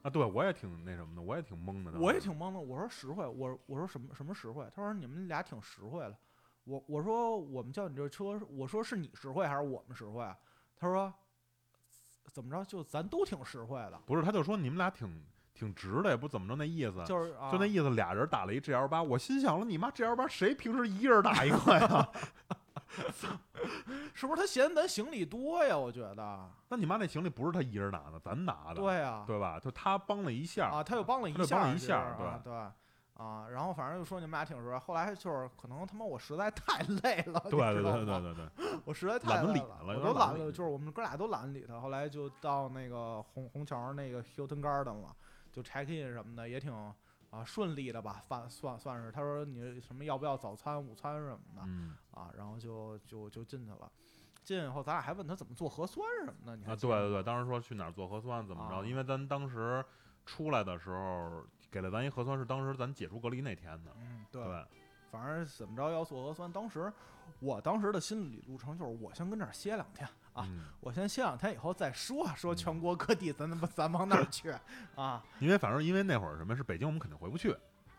[0.02, 1.98] 啊，对我也挺那什么的，我也挺懵的。
[1.98, 2.60] 我也挺懵的。
[2.60, 4.64] 我说实惠，我我说什么什么实惠？
[4.72, 6.16] 他说你们俩挺实惠的。
[6.62, 10.24] 我我说我们叫你这车，我说是你实惠还是我们实惠？
[10.76, 11.12] 他说
[12.30, 12.64] 怎么着？
[12.64, 14.00] 就咱都挺实惠的。
[14.06, 15.26] 不是，他就说你们俩挺
[15.56, 17.02] 挺直的，也不怎么着那意思。
[17.04, 19.02] 就是就那意思，俩人打了一 G L 八。
[19.02, 22.08] 我心想了，你妈 G L 八谁平时一人打一个呀？
[24.14, 25.76] 是不是他嫌咱行李多呀？
[25.76, 26.48] 我觉得。
[26.68, 28.74] 那你妈那行李不是他一人拿的，咱拿的。
[28.74, 29.58] 对呀，对吧？
[29.58, 32.54] 就他帮了一下啊，他又帮了一下，帮了一下，对对
[33.14, 33.46] 啊。
[33.50, 34.78] 然后反正就说你们俩挺实惠。
[34.78, 40.50] 后来就是可能他妈我实在太累了，对对对对对对，我实在太懒得理了，我都懒了。
[40.52, 41.78] 就是我们哥俩都懒得理他。
[41.80, 45.14] 后来就到那个红虹桥那个 Hilton Garden 了，
[45.56, 46.72] 就 check in 什么的也挺。
[47.28, 49.10] 啊，顺利的吧，算算算是。
[49.10, 53.90] 他说你什么要不要早餐、午餐什么的，啊，然后就就就进去了。
[54.44, 56.56] 进以后，咱俩还问他怎么做核酸什么的。
[56.56, 58.86] 你啊，对对对，当时说去哪儿做核酸怎么着？
[58.86, 59.84] 因为咱当时
[60.24, 63.90] 出来的时候给了咱一核酸，是当时咱解除隔离那天的。
[63.98, 64.42] 嗯，对。
[65.10, 66.90] 反正怎么着要做核酸，当时
[67.40, 70.08] 我当时的心理路程就是我先跟这儿歇两天。
[70.36, 70.46] 啊，
[70.80, 72.26] 我先歇两天，以后再说。
[72.36, 74.52] 说全国各地，咱咱咱往哪儿去
[74.94, 75.24] 啊？
[75.40, 77.56] 因为反正因为那会儿什么是北京，我们肯定回不去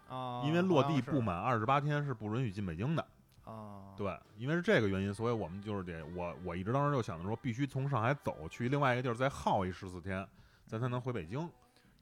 [0.08, 0.44] 啊。
[0.46, 3.04] 因为落地不满二十八天是不允许进北京的
[3.44, 3.96] 啊。
[3.98, 10.24] 对，因为是这个原因，所以我们就是得我我一直当时就想着说，必须从上海走去另外一个地儿再耗一十四天，
[10.68, 11.50] 咱才能回北京。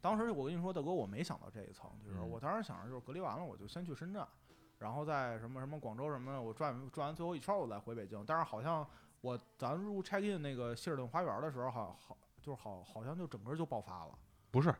[0.01, 4.21] 当时我跟你说，大哥，我没想到这一层，就是我当时想着就是隔离完了，我就先去深圳，
[4.79, 8.21] 然后在什么什么广州什么的，我转转完最后一圈，我再回北京。
[8.27, 8.85] 但是好像。
[9.25, 14.11] 我咱入 check in 那个希尔顿花园的时候，好好就是好好像就整个就爆发了。
[14.51, 14.71] 不是，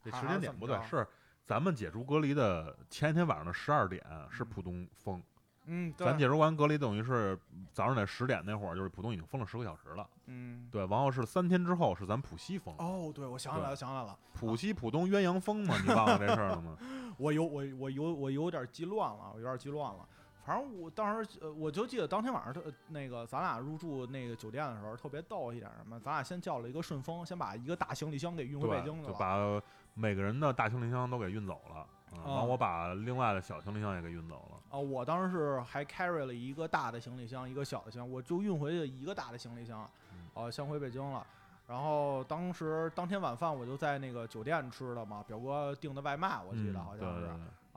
[0.00, 1.04] 这时间点不对，是
[1.44, 5.20] 咱们解除隔离的前一天晚上的十二点是浦东封。
[5.70, 7.36] 嗯，咱解除完隔离，等于是
[7.72, 10.08] 早上得十点那会儿，就是浦东已经封了十个小时了。
[10.26, 12.74] 嗯，对，然后是三天之后是咱浦西封。
[12.78, 16.78] 哦，对，我想起来了，想起来了，浦西浦东鸳鸯封嘛，你忘了这事儿了吗？
[17.18, 20.08] 我有我我有我有点记乱了，我有点记乱了。
[20.48, 34.56] 反正我当时呃，我就记得当天晚上，特那个咱俩入住那个酒店的时候，特别逗一点什么，咱俩先叫了一个顺丰，先把一个大行李箱给运回北京去了，就把每个人的大行李箱都给运走了，然后我把另外的小行李箱也给运走了。
[34.70, 39.86] 啊，我当时是还 carry 了一个大的行李箱，一个小的箱，我就运回去一个大的行李箱，
[40.32, 41.26] 啊，先回北京了。
[41.66, 47.28] 然后当时当天晚饭我就在那个酒店吃的嘛，表哥订的外卖，我记得好像是。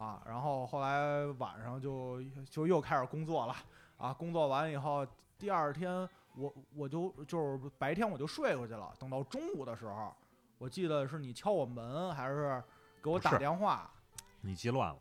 [0.01, 3.55] 啊，然后后来晚上就就又开始工作了，
[3.97, 5.05] 啊，工作完以后，
[5.37, 10.11] 第二天我我就就是白天我就睡过去了，等到中午的时候，
[10.57, 12.63] 我记得是你敲我门还是
[12.99, 13.87] 给我打电话？
[14.41, 14.97] 你记乱了，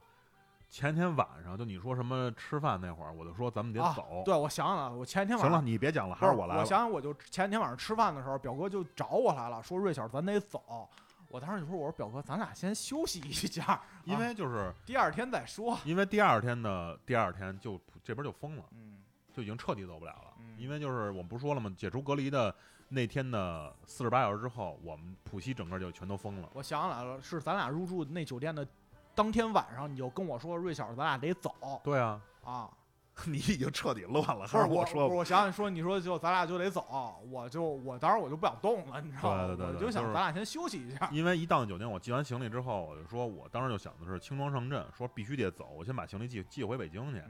[0.69, 4.23] 前天晚上就你说什么吃饭那会儿，我就说咱们得走。
[4.27, 6.59] 对，我想想了，我前天晚上行了，你别讲了，还是我来。
[6.59, 10.87] 我想想，我就前天晚上吃饭的时候，表哥就找我来了，说瑞小咱得走。
[11.31, 15.79] 我当时就说：“我说表哥，咱俩先休息一下， 因为就是第二天再说。
[15.85, 18.99] 因为第二天的第二天就这边就封了，嗯，
[19.33, 20.35] 就已经彻底走不了了。
[20.59, 21.73] 因为就是我们不是说了吗？
[21.79, 22.53] 解除隔离的
[22.89, 26.51] 那天的四十八小时之后，我们浦西整个就全都封了。
[26.53, 28.67] 我想起来了，是咱俩入住那酒店的
[29.15, 31.81] 当天晚上，你就跟我说瑞小，咱俩得走。
[31.85, 32.69] 对啊，啊。”
[33.27, 35.07] 你已经彻底乱了，还是我说？
[35.07, 39.47] 我想想说，你说就咱俩就得走，我就我当时我就不想动了，你知道吗？
[39.49, 41.07] 对对对，我就想咱俩先休息一下。
[41.13, 47.23] 因为一到酒店，我寄完行李之后，我就说我当时就想的是轻装上阵，说必须得走，我先把行李寄寄回北京去。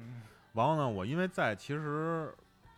[0.53, 2.33] 然后呢，我因为在其实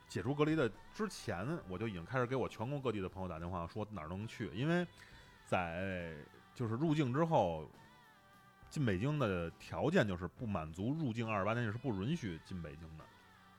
[0.08, 4.86] 解除隔离的之前，我就已经开始给我全国各地的朋友打电话，说哪儿能去，因为
[5.44, 6.14] 在
[6.54, 7.68] 就是入境之后。
[8.72, 13.04] 进北京的条件就是不满足入境二十八天是不允许进北京的，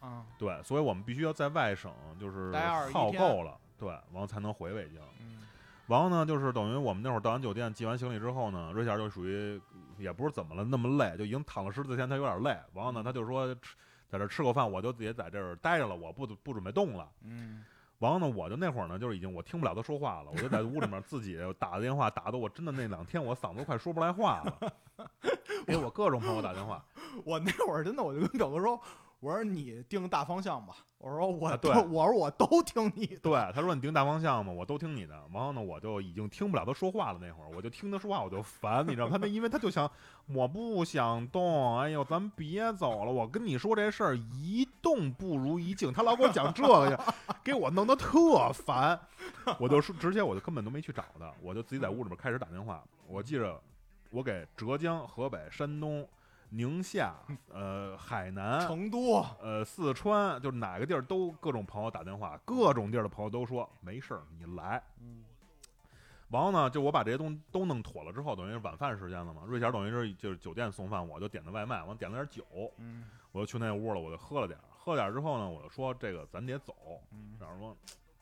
[0.01, 2.51] 嗯，对，所以我们必须要在外省就是
[2.91, 4.99] 耗够了，对，然后才能回北京。
[5.20, 5.43] 嗯，
[5.86, 9.61] 然后呢，就是等于我们那会儿到完酒店寄完行李之后呢，瑞霞就属于
[9.99, 12.59] 也不是怎么了那么累，就已经躺了十四天，他有点累。
[12.74, 13.76] 然后呢，他就说吃
[14.09, 17.07] 在这吃过饭，我就也在这儿待着了，我不不准备动了。
[17.22, 17.64] 嗯。
[18.03, 24.73] 然后呢，我就那会儿呢，就是已经我听不了他说话了，我就在屋里面自己打个电话，打的我真的那两天我嗓子都快说不来话了，
[25.65, 26.83] 给我各种朋友打电话。
[27.23, 28.77] 我那会儿真的我就跟表哥说，
[29.24, 35.15] 我说你定大方向吧，我说我对我说我都听你的，对，他说你定大方向嘛，我都听你的。
[35.34, 37.19] 然后呢，我就已经听不了他说话了。
[37.21, 39.11] 那会儿我就听他说话我就烦，你知道吗？
[39.13, 39.89] 他那因为他就想
[40.28, 43.11] 我不想动，哎呦，咱们别走了。
[43.13, 47.03] 我跟你说这事儿一动不如一静，他老给我讲这个去，
[47.45, 48.99] 给我弄得特烦。
[49.57, 52.84] 我就说直接我就根本都没去找他，我就自己在屋里面开始打电话。
[53.07, 53.57] 我记着
[54.09, 56.05] 我给浙江、河北、山东、
[56.55, 57.15] 宁夏、
[57.51, 64.81] 呃海南、成都呃，四川就是哪个地儿都各种朋友打电话，各种地儿的朋友都说没事儿，你来。
[65.01, 65.23] 嗯
[66.29, 69.43] 然后呢，就我把这些东西都弄妥了之后，等于是晚饭时间了嘛。
[69.45, 76.75] 瑞霞等于是就是酒店送饭，我就点的外卖，我点了点酒，嗯我就去那屋了，我就喝了点儿，喝了点儿之后呢，我就说这个咱得走。
[77.11, 77.77] 嗯然后说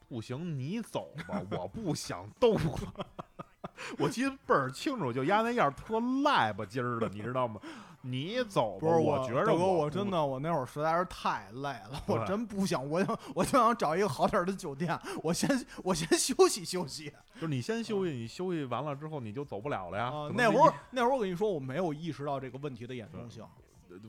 [0.10, 3.06] 不行，你走吧，我不想动了。
[3.98, 7.62] 我记得倍儿清楚，就丫那样儿特赖吧唧儿的，你知道吗？
[8.02, 15.50] 你走吧，不是我觉着哥，我不我真的我那会儿实在是太累了，我真不想，我想我就想找一个好点儿的酒店，我先
[15.84, 20.12] 我先休息休息就是你先休息，你休息完了之后你就走不了了呀。
[20.36, 23.46] 那会儿那会儿我跟你说，我没有意识到这个问题的严重性。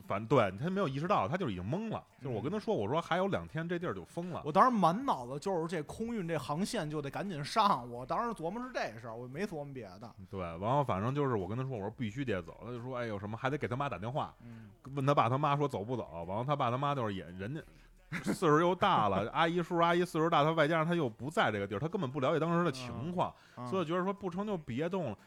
[0.07, 2.03] 反正对他没有意识到，他就已经懵了。
[2.21, 4.41] 就是我跟他说，我说还有两天这地儿就封了。
[4.45, 10.11] 我当时满脑子就是这空运这航线就得赶紧上，我当时琢磨是这事儿，我没琢磨别的。
[10.29, 12.57] 对，然后反正就是我跟他说，我说必须得走。
[12.61, 16.23] 他就说，哎呦什么还得给他妈打电话，嗯问他爸他妈说走不走。
[16.27, 17.61] 完了他爸他妈就是也人家
[18.33, 25.17] 岁数又大了， 阿姨叔叔阿姨岁数大，他外加上他又不在这个地儿，他根本不了解当时的情况，嗯所以觉得说不成就别动了。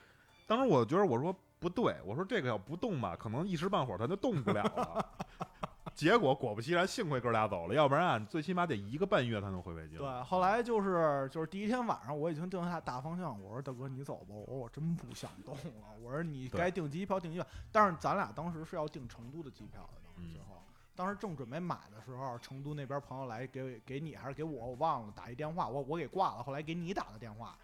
[0.47, 1.35] 当时我觉得我说
[1.67, 5.05] 不对，我说这个要不动吧，可能一时半会儿他就动不了了。
[5.97, 9.99] 结果果不其然，幸亏哥俩走了，要不然啊最起码得一个半月才能回北京。
[9.99, 20.63] 对，后来就是就是第一天晚上，我已经定下大方向，我说大哥你走吧，我说我真不想动了，我说你该订机票订机票，但是咱俩当时是要订成都的机票的，当时嗯最后。
[20.95, 27.55] 当时正准备买的时候，成都那边朋友来给给你还是给我，我忘了打一电话，我我给挂了，后来给你打的电话，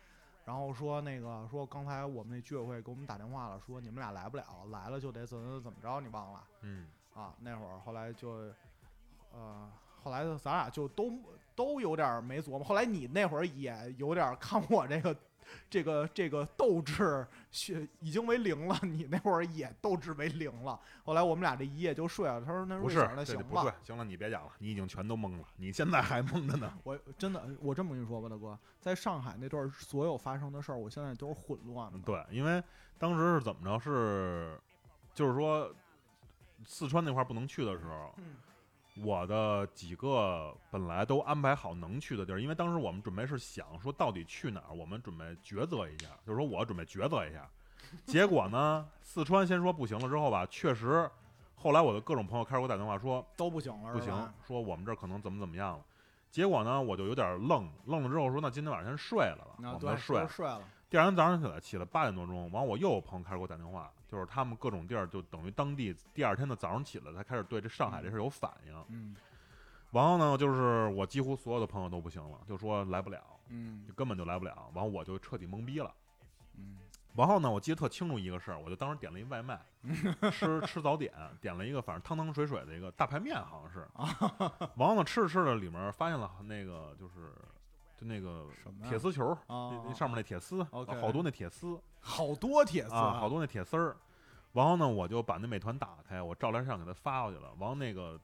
[0.44, 6.44] 然后说那个说刚才我们那居委会给我们打电话了，说你们俩来不了，来了就得怎么怎么着，你忘了？
[6.62, 8.30] 嗯，啊，那会儿后来就，
[9.32, 9.70] 呃，
[10.02, 11.12] 后来就咱俩就都
[11.54, 12.64] 都有点没琢磨。
[12.64, 15.16] 后来你那会儿也有点看我这个
[15.68, 20.78] 这个这个斗志血已经为零了，你那会儿也斗志为零了。
[21.04, 22.40] 后来我们俩这一夜就睡了。
[22.40, 22.76] 他说：“那
[23.24, 26.72] 行吧行了，你别讲了，你已经全都懵了，你现在还懵着呢。
[26.84, 31.98] 我真的，我这么跟你说吧，大哥，在上海那段儿所有发生的事儿，我现在都是混乱的。
[31.98, 32.62] 嗯对，因为
[32.98, 33.78] 当时是怎么着？
[33.78, 34.60] 是
[35.14, 35.74] 就是说
[36.64, 38.36] 四川那块儿不能去的时候，嗯
[38.96, 47.48] 我的几个本来都安排好能去的地儿，因为当时我们准备是想说到底去哪儿，我们准备抉择一下，就是说我准备抉择一下。
[48.04, 51.10] 结果呢，四川先说不行了之后吧，确实，
[51.54, 55.84] 后来我的各种朋友开始给我打电话说都不行了，不行，说我们这儿可能怎么怎么样了。
[56.30, 60.26] 结果呢，我就有点愣，愣了之后说那今天晚上先睡了吧，我们就睡。
[60.28, 60.62] 睡了。
[60.92, 68.84] 第二天早上起来，起来八点多钟，完我又有朋友开始给我打电话，就是他们各种地儿，就等于当地第二天的早上起来才开始对这上海这事儿有反应。
[68.90, 69.16] 嗯
[69.90, 74.70] 然后呢，就是我几乎所有的朋友都不行了，就说来不了，嗯就根本就来不了。
[74.74, 75.90] 完后我就彻底懵逼了。
[76.58, 76.80] 嗯
[77.16, 79.58] 然后呢，我记得特清楚一个事儿，我就当时点了一外卖，
[80.30, 83.88] 吃 吃早点，点了一个反正汤汤水水的一个大排面，好像是。
[84.76, 87.32] 完了呢，吃着吃着里面发现了那个就是
[88.02, 88.46] 就那个
[88.88, 91.80] 铁丝球，啊那那上面那铁丝，好多那铁丝。
[92.00, 93.96] 好多铁丝啊，好多那铁丝 儿。
[94.52, 97.52] 然后呢，我就把那美团打开，我照连相给他发过去了。
[97.58, 98.20] 完后那个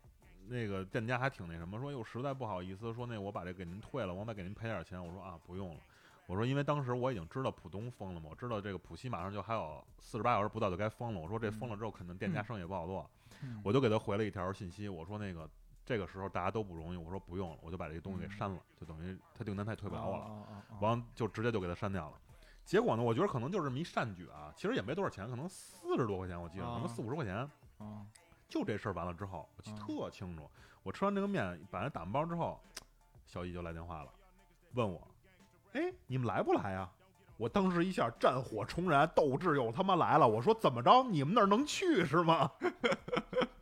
[0.46, 5.02] 那个店家还挺那什么，说哟实在不好意思，说那我把这给您退了，我再给您赔点钱。
[5.02, 5.80] 我说啊不用了，
[6.26, 11.20] 我说因为当时我已经知道浦东封了嘛，我知道这个浦西马上就还有四十八小时不到就该封了。
[11.20, 13.08] 我说这封了之后，肯定店家嗯生意也不好做。
[13.42, 15.48] 嗯我就给他回了一条信息，我说那个
[15.88, 20.46] 这个时候大家都不容易，我说不用了，我就把这个东西给删了，就等于他订单他也退不了我了。
[20.80, 22.16] 完就直接就给他删掉了。
[22.62, 27.36] 结果呢，我觉得可能就是这么一善举啊，其实也没多少钱，可能四十多块钱，我记得可能啊四五十块钱。
[27.78, 28.04] 啊
[28.50, 30.50] 就这事儿完了之后，我特清楚。
[30.82, 32.60] 我吃完这个面，把它打完包之后，
[33.24, 34.12] 小易就来电话了，
[34.74, 35.00] 问我
[35.72, 36.86] ：“哎，你们来不来呀？”
[37.38, 40.28] 我当时一下战火重燃，斗志又他妈来了。
[40.28, 41.02] 我说：“怎么着？
[41.04, 42.50] 你们那儿能去是吗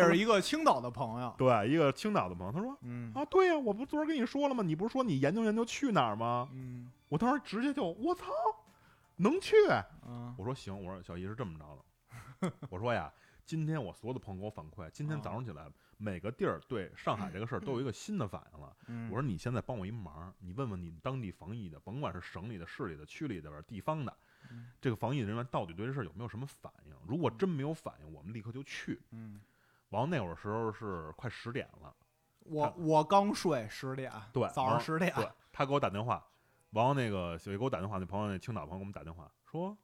[0.00, 4.62] 这是一个青岛的朋友？”，对，一个青岛的朋友，他说嗯：“啊，对呀、我不昨儿跟你说了吗？
[4.62, 8.26] 你不是说你研究研究去哪儿吗？”嗯我当时直接就我操，
[9.16, 9.54] 能去！
[10.06, 11.78] 嗯我说行，我说小姨是这么着
[12.40, 13.12] 的，我说呀，
[13.44, 15.66] 今天我所有的朋友给我反馈，今天早上起来
[15.98, 18.74] 每个地儿对上海这个事儿都有一个新的反应了。
[18.86, 24.16] 嗯，我说你现在帮我一忙，你问问你们当地防疫的，甭管是省里的、市里的、区里的、地方的
[24.50, 26.94] 嗯，这个防疫人员到底对这事儿有没有什么反应？
[27.06, 28.98] 如果真没有反应，我们立刻就去。
[29.10, 29.38] 嗯
[29.92, 31.94] 完那会儿时候是快十点了，
[32.40, 36.26] 我我刚睡十点，对早上十点，对他给我打电话，
[36.70, 39.76] 完了那个小月给我打电话，那朋友那青岛朋友给我们打电话说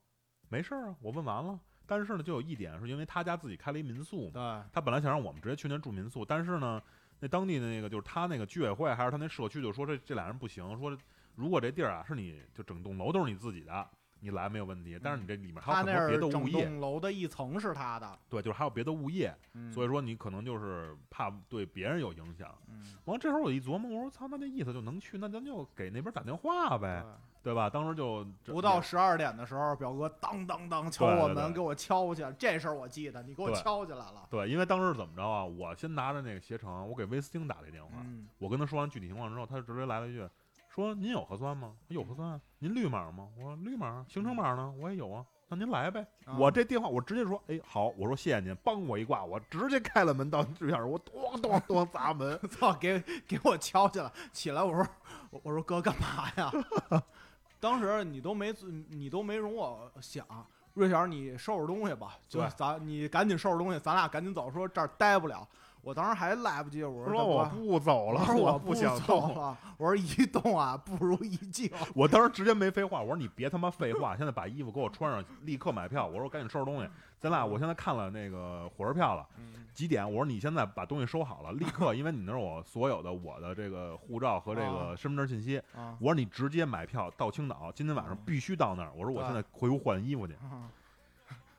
[0.49, 6.83] 没事儿啊，我问完了，但是呢就有一点是因为他家自己开了一民宿嘛，对，他本来想让我们直接去那住民宿，但是呢，
[7.21, 10.97] 那当地的那个就是他那个居委会还是他那社区就说这这俩人不行，说
[11.35, 13.91] 如果这地儿啊是你就整栋楼都是你自己的，
[14.21, 22.55] 你来没有问题，但是你这里面还有很多别的物业，栋楼的一层是他的，对，就是还有别的物业，嗯所以说你可能就是怕对别人有影响。
[22.69, 27.05] 嗯，完了这时候我一琢磨，我说操，那这意思就能去，那咱就给那边打电话呗，
[27.43, 27.55] 对。
[27.55, 27.69] 吧？
[27.69, 32.25] 当时就不到十二点的时候，表哥当当当敲我门，给我敲去。
[32.39, 34.27] 这事儿我记得，你给我敲起来了。
[34.31, 35.45] 对，因为当时怎么着啊？
[35.45, 40.29] 我先拿着那个携程，我给威斯汀打了一电话，嗯，我跟他说完具体情况之后，他就直接来了一句，
[40.83, 41.73] 说您有核酸吗？
[41.89, 42.41] 有核酸啊。
[42.61, 43.29] 您绿码吗？
[43.37, 44.07] 我说绿码。
[44.09, 44.73] 行程码呢？
[44.79, 45.25] 我也有啊。
[45.49, 46.07] 那您来呗。
[46.25, 52.39] 啊我这电话我直接说，哎，好，我说谢谢您，帮我一挂，我直接开了门到对面，我咚咚咚砸门。
[52.49, 54.87] 操，给给我敲起来，起来，我说
[55.31, 56.53] 我我说哥干嘛呀？
[57.59, 58.55] 当时你都没
[58.89, 60.25] 你都没容我想，
[60.75, 65.49] 瑞小你收拾东西吧，就对咱你赶紧收拾东西，咱俩赶紧走，说这儿待不了。
[65.81, 69.35] 我当时还来不及，我说说我不走了，我说我不想动。
[69.35, 71.71] 了，我说一动啊不如一静。
[71.95, 76.07] 我当时直接没废话，我说你别他妈废话，现在把衣服给我穿上，立刻买票。
[76.07, 76.89] 我说赶紧收拾东西，
[77.21, 80.05] 咱俩我现在看了那个火车票了，嗯几点？
[80.07, 85.59] 我说你现在把东西收好了，立刻，因为你那是我所有的我的这个护照和这个身份证信息。
[85.75, 88.91] 啊我说你直接买票到青岛，今天晚上嗯必须到那儿。
[88.95, 90.35] 我说我现在回屋换衣服去。
[90.35, 90.69] 啊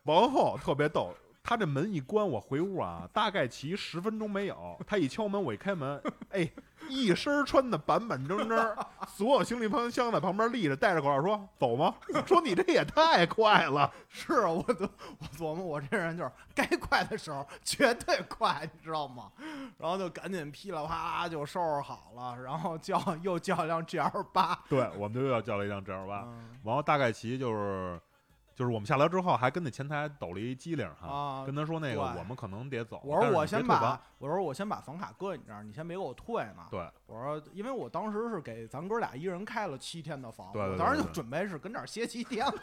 [0.04, 1.14] 王后特别逗，
[1.50, 4.80] 他这门一关，我回屋啊， 大概骑十分钟没有。
[4.86, 6.48] 他一敲门，我一开门， 哎，
[6.88, 8.78] 一身穿的板板正正，
[9.10, 11.96] 所有行李箱在旁边立着，戴着口罩说走吗？
[12.28, 13.92] 说你这也太快了。
[14.10, 14.88] 是啊，我都
[15.18, 19.32] 我琢磨，我这人就是该快的时候绝对快，你知道吗？
[19.80, 28.00] 然后就赶紧噼里啪啦就收拾好了，然后叫又叫一辆 G L 八，对，我们就又要叫了一辆 G L 八，嗯然后大概骑就是。
[28.60, 33.00] 就是我们下来之后，还跟那前台抖了一机灵哈，啊跟他说那个我们可能得走。
[33.06, 36.68] 我说我先把我说我先把房卡搁你这儿，你先别给我退呢。
[36.70, 42.54] 对，我说，因为我当时是给咱哥俩一人开了七天的房，对对我当时就准备是跟这儿歇七天了。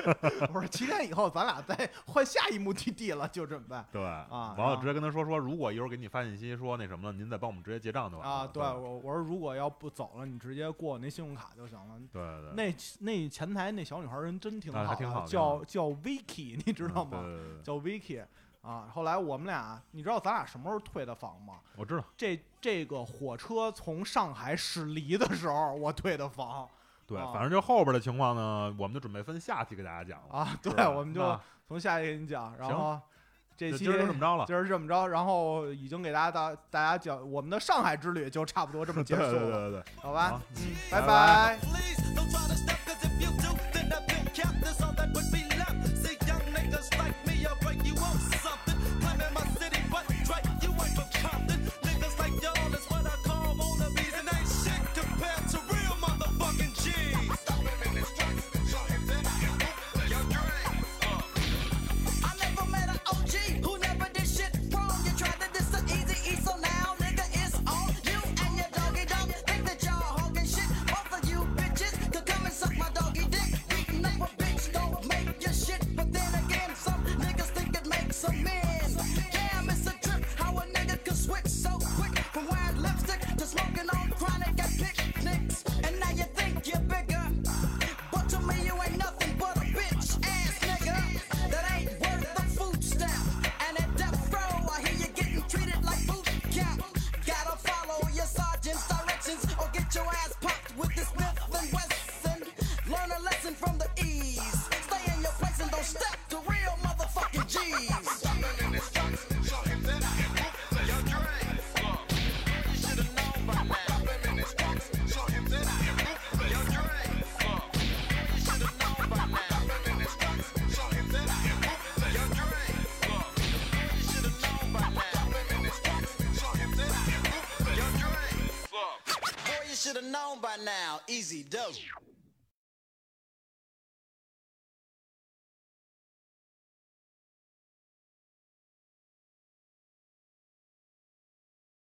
[0.52, 8.34] 我说七天以后咱俩再换下一目的地了，就准备对啊完了直接跟他说说，如果一会儿给你发信息说那什么了，您再帮我们直接结账就完了。
[8.34, 8.46] 啊。
[8.52, 11.94] 对对我我说如果要不走了，你直接过我那信用卡就行了。
[12.10, 17.22] 对对，那那前台那小女孩人真挺好叫叫 Vicky，你知道吗？
[17.62, 18.24] 叫 Vicky
[18.62, 18.88] 啊。
[18.92, 21.54] 后来我们俩，你知道咱俩什么时候退的房吗？
[21.76, 22.04] 我知道。
[22.16, 26.68] 这这个火车从上海驶离的时候，我退的房
[27.06, 30.38] 对，啊反正就后边的情况呢，我们就准备分下期给大家讲了。
[30.38, 30.58] 啊。
[30.62, 32.98] 对，我们就那从下一个给你讲，然后
[33.56, 34.44] 这期就今儿就这么着了。
[34.46, 40.40] 今儿这么着，然后已经给大家大大家讲我们的上海之旅就差不多这么结对束了， 对对对对，好吧好？
[40.56, 42.91] 嗯，拜拜拜 Please don't try to step, cause